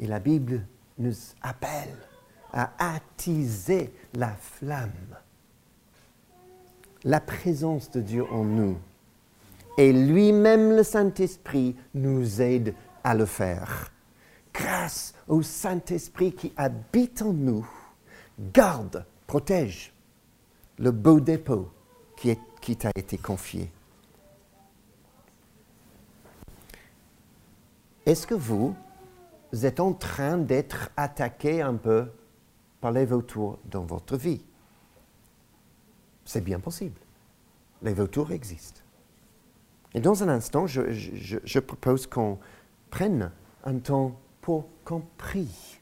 Et 0.00 0.06
la 0.06 0.18
Bible 0.18 0.66
nous 0.98 1.14
appelle 1.40 1.96
à 2.52 2.72
attiser 2.78 3.92
la 4.14 4.34
flamme, 4.34 4.90
la 7.04 7.20
présence 7.20 7.90
de 7.90 8.00
Dieu 8.00 8.24
en 8.32 8.44
nous. 8.44 8.78
Et 9.76 9.92
lui-même, 9.92 10.76
le 10.76 10.82
Saint-Esprit, 10.82 11.76
nous 11.94 12.40
aide 12.40 12.74
à 13.02 13.14
le 13.14 13.26
faire. 13.26 13.90
Grâce 14.52 15.14
au 15.26 15.42
Saint-Esprit 15.42 16.32
qui 16.32 16.52
habite 16.56 17.22
en 17.22 17.32
nous, 17.32 17.68
garde, 18.52 19.04
protège 19.26 19.92
le 20.78 20.90
beau 20.90 21.20
dépôt 21.20 21.70
qui, 22.16 22.76
t'a 22.76 22.90
été 22.94 23.18
confié. 23.18 23.70
Est-ce 28.06 28.26
que 28.26 28.34
vous 28.34 28.74
êtes 29.52 29.80
en 29.80 29.92
train 29.92 30.38
d'être 30.38 30.90
attaqué 30.96 31.60
un 31.60 31.74
peu 31.74 32.10
par 32.80 32.92
les 32.92 33.04
vautours 33.04 33.58
dans 33.64 33.84
votre 33.84 34.16
vie? 34.16 34.42
C'est 36.24 36.42
bien 36.42 36.60
possible. 36.60 37.00
Les 37.82 37.92
vautours 37.92 38.32
existent. 38.32 38.83
Et 39.94 40.00
dans 40.00 40.22
un 40.24 40.28
instant, 40.28 40.66
je, 40.66 41.58
propose 41.60 42.06
qu'on 42.06 42.38
prenne 42.90 43.30
un 43.64 43.78
temps 43.78 44.18
pour 44.40 44.66
qu'on 44.84 45.02
prie, 45.16 45.80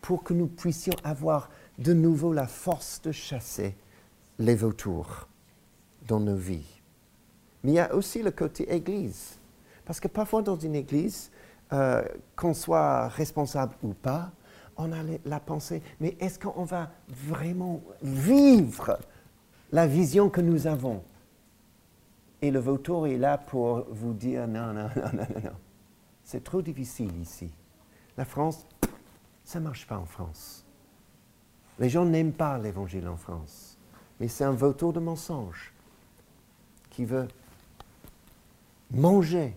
pour 0.00 0.22
que 0.22 0.32
nous 0.32 0.46
puissions 0.46 0.94
avoir 1.02 1.50
de 1.78 1.92
nouveau 1.92 2.32
la 2.32 2.46
force 2.46 3.02
de 3.02 3.12
chasser 3.12 3.74
les 4.38 4.54
vautours 4.54 5.26
dans 6.06 6.20
nos 6.20 6.36
vies. 6.36 6.80
Mais 7.64 7.72
il 7.72 7.74
y 7.74 7.80
a 7.80 7.94
aussi 7.94 8.22
le 8.22 8.30
côté 8.30 8.72
Église. 8.72 9.38
Parce 9.84 10.00
que 10.00 10.08
parfois 10.08 10.40
dans 10.40 10.56
une 10.56 10.76
Église, 10.76 11.30
euh, 11.72 12.02
qu'on 12.36 12.54
soit 12.54 13.08
responsable 13.08 13.74
ou 13.82 13.92
pas, 13.92 14.30
on 14.76 14.92
a 14.92 15.02
la 15.26 15.40
pensée, 15.40 15.82
mais 15.98 16.16
est-ce 16.20 16.38
qu'on 16.38 16.64
va 16.64 16.90
vraiment 17.08 17.82
vivre 18.02 18.98
la 19.72 19.86
vision 19.86 20.30
que 20.30 20.40
nous 20.40 20.66
avons? 20.66 21.02
Et 22.42 22.50
le 22.50 22.58
vautour 22.58 23.06
est 23.06 23.18
là 23.18 23.38
pour 23.38 23.84
vous 23.90 24.12
dire 24.12 24.48
non, 24.48 24.72
non, 24.72 24.88
non, 24.96 25.10
non, 25.12 25.26
non, 25.34 25.40
non. 25.44 25.56
C'est 26.24 26.44
trop 26.44 26.62
difficile 26.62 27.14
ici. 27.20 27.50
La 28.16 28.24
France, 28.24 28.66
ça 29.44 29.58
ne 29.58 29.64
marche 29.64 29.86
pas 29.86 29.98
en 29.98 30.06
France. 30.06 30.64
Les 31.78 31.88
gens 31.88 32.04
n'aiment 32.04 32.32
pas 32.32 32.58
l'évangile 32.58 33.08
en 33.08 33.16
France. 33.16 33.76
Mais 34.20 34.28
c'est 34.28 34.44
un 34.44 34.52
vautour 34.52 34.92
de 34.92 35.00
mensonge 35.00 35.72
qui 36.90 37.04
veut 37.04 37.26
manger, 38.90 39.56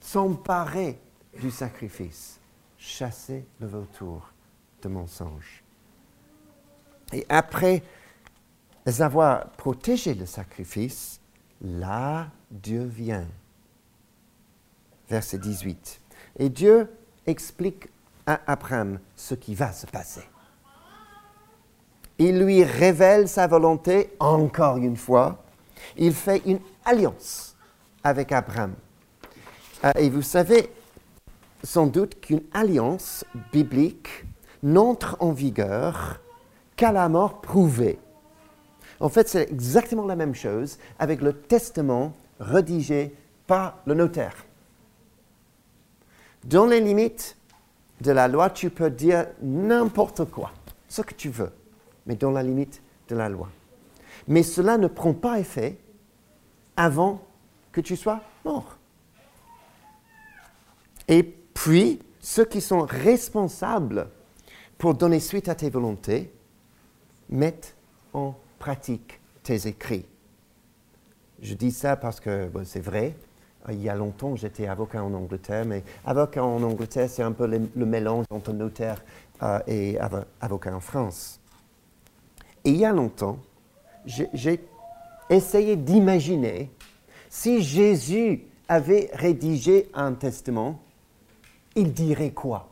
s'emparer 0.00 0.98
du 1.40 1.50
sacrifice, 1.50 2.40
chasser 2.76 3.46
le 3.60 3.66
vautour 3.66 4.32
de 4.82 4.88
mensonge. 4.88 5.62
Et 7.12 7.24
après 7.28 7.82
avoir 8.98 9.50
protégé 9.50 10.14
le 10.14 10.26
sacrifice, 10.26 11.20
là, 11.62 12.28
Dieu 12.50 12.84
vient. 12.84 13.26
Verset 15.08 15.38
18. 15.38 16.00
Et 16.38 16.48
Dieu 16.48 16.88
explique 17.26 17.88
à 18.26 18.40
Abraham 18.46 18.98
ce 19.16 19.34
qui 19.34 19.54
va 19.54 19.72
se 19.72 19.86
passer. 19.86 20.22
Il 22.18 22.44
lui 22.44 22.62
révèle 22.62 23.28
sa 23.28 23.46
volonté 23.46 24.12
encore 24.20 24.76
une 24.76 24.96
fois. 24.96 25.42
Il 25.96 26.14
fait 26.14 26.42
une 26.46 26.60
alliance 26.84 27.56
avec 28.04 28.32
Abraham. 28.32 28.74
Euh, 29.84 29.92
et 29.98 30.08
vous 30.08 30.22
savez 30.22 30.70
sans 31.64 31.86
doute 31.86 32.20
qu'une 32.20 32.42
alliance 32.52 33.24
biblique 33.52 34.24
n'entre 34.62 35.16
en 35.20 35.32
vigueur 35.32 36.20
qu'à 36.76 36.92
la 36.92 37.08
mort 37.08 37.40
prouvée. 37.40 37.98
En 39.02 39.08
fait, 39.08 39.28
c'est 39.28 39.50
exactement 39.50 40.06
la 40.06 40.14
même 40.14 40.34
chose 40.34 40.78
avec 41.00 41.22
le 41.22 41.32
testament 41.32 42.14
rédigé 42.38 43.12
par 43.48 43.78
le 43.84 43.94
notaire. 43.94 44.46
Dans 46.44 46.66
les 46.66 46.80
limites 46.80 47.36
de 48.00 48.12
la 48.12 48.28
loi, 48.28 48.48
tu 48.48 48.70
peux 48.70 48.90
dire 48.90 49.26
n'importe 49.42 50.24
quoi, 50.26 50.52
ce 50.88 51.02
que 51.02 51.14
tu 51.14 51.30
veux, 51.30 51.50
mais 52.06 52.14
dans 52.14 52.30
la 52.30 52.44
limite 52.44 52.80
de 53.08 53.16
la 53.16 53.28
loi. 53.28 53.48
Mais 54.28 54.44
cela 54.44 54.78
ne 54.78 54.86
prend 54.86 55.14
pas 55.14 55.40
effet 55.40 55.78
avant 56.76 57.20
que 57.72 57.80
tu 57.80 57.96
sois 57.96 58.20
mort. 58.44 58.76
Et 61.08 61.24
puis, 61.24 62.00
ceux 62.20 62.44
qui 62.44 62.60
sont 62.60 62.82
responsables 62.82 64.08
pour 64.78 64.94
donner 64.94 65.18
suite 65.18 65.48
à 65.48 65.56
tes 65.56 65.70
volontés 65.70 66.32
mettent 67.28 67.74
en 68.12 68.36
pratique 68.62 69.18
tes 69.42 69.66
écrits. 69.66 70.06
Je 71.40 71.54
dis 71.54 71.72
ça 71.72 71.96
parce 71.96 72.20
que 72.20 72.48
c'est 72.64 72.80
vrai. 72.80 73.16
Il 73.68 73.82
y 73.82 73.88
a 73.88 73.96
longtemps, 73.96 74.36
j'étais 74.36 74.68
avocat 74.68 75.02
en 75.02 75.12
Angleterre, 75.14 75.64
mais 75.64 75.82
avocat 76.06 76.44
en 76.44 76.62
Angleterre, 76.62 77.10
c'est 77.10 77.24
un 77.24 77.32
peu 77.32 77.48
le, 77.48 77.86
mélange 77.86 78.24
entre 78.30 78.52
notaire 78.52 79.02
euh, 79.42 79.58
et 79.66 79.98
avocat 80.40 80.76
en 80.76 80.80
France. 80.80 81.40
Et 82.64 82.70
il 82.70 82.76
y 82.76 82.84
a 82.84 82.92
longtemps, 82.92 83.38
j'ai 84.06 84.60
essayé 85.28 85.74
d'imaginer 85.74 86.70
si 87.28 87.62
Jésus 87.62 88.44
avait 88.68 89.10
rédigé 89.12 89.90
un 89.92 90.12
testament, 90.12 90.80
il 91.74 91.92
dirait 91.92 92.30
quoi? 92.30 92.68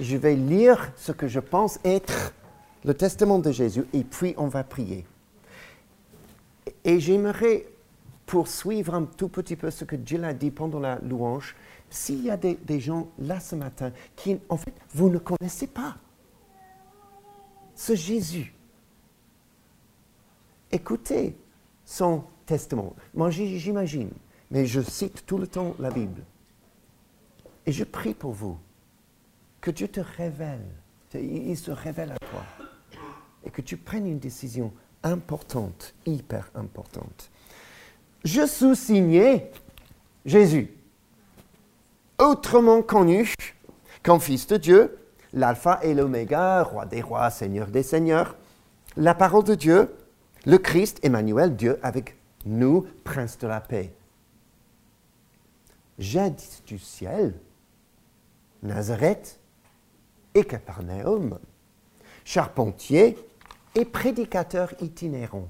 Je 0.00 0.16
vais 0.16 0.34
lire 0.34 0.92
ce 0.96 1.12
que 1.12 1.28
je 1.28 1.40
pense 1.40 1.78
être 1.84 2.32
le 2.84 2.94
testament 2.94 3.38
de 3.38 3.52
Jésus 3.52 3.84
et 3.92 4.04
puis 4.04 4.34
on 4.38 4.48
va 4.48 4.64
prier. 4.64 5.04
Et 6.84 7.00
j'aimerais 7.00 7.66
poursuivre 8.26 8.94
un 8.94 9.04
tout 9.04 9.28
petit 9.28 9.56
peu 9.56 9.70
ce 9.70 9.84
que 9.84 9.96
Jill 10.04 10.24
a 10.24 10.32
dit 10.32 10.50
pendant 10.50 10.80
la 10.80 10.98
louange. 11.00 11.56
S'il 11.90 12.22
y 12.22 12.30
a 12.30 12.36
des, 12.36 12.54
des, 12.54 12.78
gens 12.78 13.08
là 13.18 13.40
ce 13.40 13.56
matin 13.56 13.92
qui, 14.14 14.38
en 14.48 14.56
fait, 14.56 14.72
vous 14.94 15.10
ne 15.10 15.18
connaissez 15.18 15.66
pas 15.66 15.96
ce 17.74 17.94
Jésus, 17.94 18.54
écoutez 20.70 21.36
son 21.84 22.24
testament. 22.46 22.94
Moi, 23.14 23.30
j'imagine, 23.30 24.10
mais 24.50 24.66
je 24.66 24.80
cite 24.80 25.24
tout 25.26 25.38
le 25.38 25.46
temps 25.46 25.74
la 25.78 25.90
Bible. 25.90 26.22
Et 27.66 27.72
je 27.72 27.84
prie 27.84 28.14
pour 28.14 28.32
vous 28.32 28.58
que 29.60 29.70
Dieu 29.70 29.88
te 29.88 30.00
révèle, 30.00 30.66
il 31.14 31.56
se 31.56 31.70
révèle 31.70 32.12
à 32.12 32.18
toi, 32.18 32.44
et 33.44 33.50
que 33.50 33.62
tu 33.62 33.76
prennes 33.76 34.06
une 34.06 34.18
décision 34.18 34.72
importante, 35.02 35.94
hyper 36.06 36.50
importante. 36.54 37.30
Je 38.24 38.46
sous-signais 38.46 39.50
Jésus, 40.24 40.70
autrement 42.18 42.82
connu 42.82 43.34
comme 44.02 44.20
Fils 44.20 44.46
de 44.46 44.56
Dieu, 44.56 44.98
l'Alpha 45.32 45.80
et 45.82 45.94
l'Oméga, 45.94 46.62
Roi 46.62 46.86
des 46.86 47.00
rois, 47.00 47.30
Seigneur 47.30 47.68
des 47.68 47.82
seigneurs, 47.82 48.36
la 48.96 49.14
parole 49.14 49.44
de 49.44 49.54
Dieu, 49.54 49.94
le 50.46 50.58
Christ, 50.58 51.00
Emmanuel, 51.02 51.56
Dieu 51.56 51.78
avec 51.82 52.16
nous, 52.44 52.86
Prince 53.04 53.38
de 53.38 53.46
la 53.46 53.60
paix. 53.60 53.92
Jadis 55.98 56.62
du 56.66 56.78
ciel, 56.78 57.34
Nazareth 58.62 59.38
et 60.34 60.44
Capernaum, 60.44 61.38
charpentier 62.24 63.18
et 63.74 63.84
prédicateur 63.84 64.74
itinérant. 64.80 65.48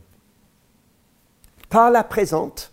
Par 1.69 1.91
la 1.91 2.05
présente, 2.05 2.73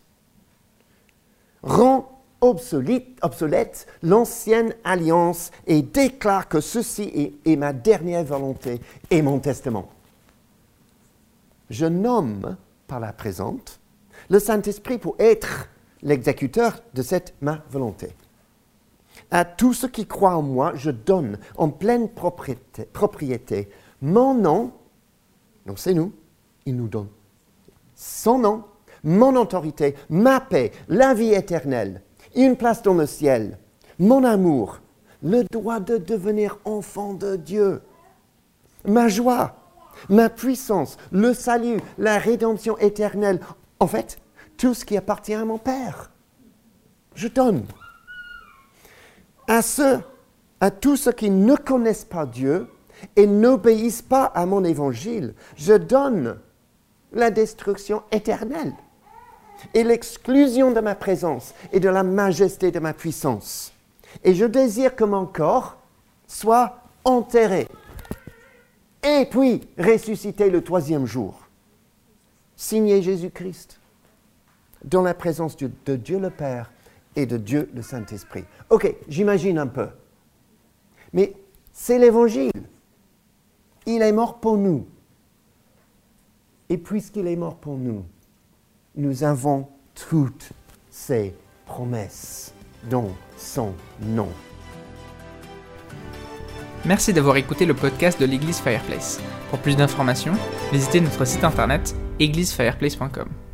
rend 1.63 2.21
obsolète, 2.41 3.87
l'ancienne 4.03 4.75
alliance 4.83 5.51
et 5.65 5.81
déclare 5.81 6.47
que 6.47 6.61
ceci 6.61 7.39
est 7.45 7.55
ma 7.55 7.73
dernière 7.73 8.23
volonté 8.23 8.79
et 9.09 9.21
mon 9.21 9.39
testament 9.39 9.89
je 11.69 11.85
nomme 11.85 12.57
par 12.87 12.99
la 12.99 13.13
présente 13.13 13.79
le 14.29 14.39
Saint-Esprit 14.39 14.97
pour 14.97 15.15
être 15.19 15.69
l'exécuteur 16.01 16.81
de 16.93 17.01
cette 17.01 17.33
ma 17.41 17.63
volonté. 17.69 18.09
À 19.31 19.45
tous 19.45 19.73
ceux 19.73 19.87
qui 19.87 20.05
croient 20.05 20.35
en 20.35 20.41
moi, 20.41 20.73
je 20.75 20.91
donne 20.91 21.39
en 21.57 21.69
pleine 21.69 22.09
propriété 22.09 23.69
mon 24.01 24.33
nom, 24.33 24.71
donc 25.67 25.77
c'est 25.77 25.93
nous, 25.93 26.11
il 26.65 26.75
nous 26.75 26.87
donne 26.87 27.09
son 27.97 28.37
nom, 28.37 28.63
mon 29.03 29.35
autorité, 29.35 29.95
ma 30.09 30.39
paix, 30.39 30.71
la 30.87 31.13
vie 31.13 31.33
éternelle, 31.33 32.03
une 32.35 32.55
place 32.55 32.83
dans 32.83 32.93
le 32.93 33.07
ciel, 33.07 33.57
mon 33.99 34.23
amour, 34.23 34.79
le 35.23 35.43
droit 35.43 35.79
de 35.79 35.97
devenir 35.97 36.59
enfant 36.63 37.15
de 37.15 37.35
Dieu, 37.35 37.81
ma 38.85 39.07
joie, 39.07 39.55
ma 40.09 40.29
puissance, 40.29 40.97
le 41.11 41.33
salut, 41.33 41.79
la 41.97 42.19
rédemption 42.19 42.77
éternelle, 42.77 43.39
en 43.79 43.87
fait, 43.87 44.19
tout 44.57 44.75
ce 44.75 44.85
qui 44.85 44.95
appartient 44.95 45.33
à 45.33 45.43
mon 45.43 45.57
Père. 45.57 46.11
Je 47.15 47.27
donne. 47.27 47.65
À 49.47 49.63
ceux, 49.63 49.99
à 50.59 50.69
tous 50.69 50.97
ceux 50.97 51.11
qui 51.13 51.31
ne 51.31 51.55
connaissent 51.55 52.05
pas 52.05 52.27
Dieu 52.27 52.67
et 53.15 53.27
n'obéissent 53.27 54.01
pas 54.01 54.25
à 54.25 54.45
mon 54.45 54.63
évangile, 54.63 55.33
je 55.55 55.73
donne 55.73 56.37
la 57.13 57.31
destruction 57.31 58.03
éternelle 58.11 58.73
et 59.73 59.83
l'exclusion 59.83 60.71
de 60.71 60.79
ma 60.79 60.95
présence 60.95 61.53
et 61.71 61.79
de 61.79 61.89
la 61.89 62.03
majesté 62.03 62.71
de 62.71 62.79
ma 62.79 62.93
puissance. 62.93 63.73
Et 64.23 64.33
je 64.33 64.45
désire 64.45 64.95
que 64.95 65.03
mon 65.03 65.25
corps 65.25 65.77
soit 66.27 66.77
enterré 67.03 67.67
et 69.03 69.25
puis 69.29 69.67
ressusciter 69.77 70.49
le 70.49 70.63
troisième 70.63 71.05
jour. 71.05 71.39
Signé 72.55 73.01
Jésus-Christ 73.01 73.79
dans 74.83 75.01
la 75.01 75.13
présence 75.13 75.55
de, 75.57 75.95
Dieu 75.95 76.19
le 76.19 76.29
Père 76.29 76.71
et 77.15 77.25
de 77.25 77.37
Dieu 77.37 77.69
le 77.73 77.81
Saint-Esprit. 77.81 78.45
Ok, 78.69 78.93
j'imagine 79.07 79.57
un 79.57 79.67
peu. 79.67 79.87
Mais 81.13 81.33
c'est 81.71 81.99
l'Évangile. 81.99 82.51
Il 83.87 84.01
est 84.01 84.11
mort 84.11 84.39
pour 84.41 84.57
nous. 84.57 84.85
Et 86.67 86.77
puisqu'il 86.77 87.25
est 87.25 87.37
mort 87.37 87.55
pour 87.55 87.77
nous, 87.77 88.03
nous 88.95 89.23
avons 89.23 89.69
toutes 89.95 90.49
ces 90.91 91.33
promesses 91.65 92.53
dans 92.89 93.09
son 93.37 93.71
nom. 94.01 94.27
Merci 96.85 97.13
d'avoir 97.13 97.37
écouté 97.37 97.65
le 97.65 97.73
podcast 97.73 98.19
de 98.19 98.25
l'église 98.25 98.59
Fireplace. 98.59 99.21
Pour 99.49 99.59
plus 99.59 99.77
d'informations, 99.77 100.33
visitez 100.73 100.99
notre 100.99 101.23
site 101.23 101.45
internet 101.45 101.95
églisefireplace.com. 102.19 103.46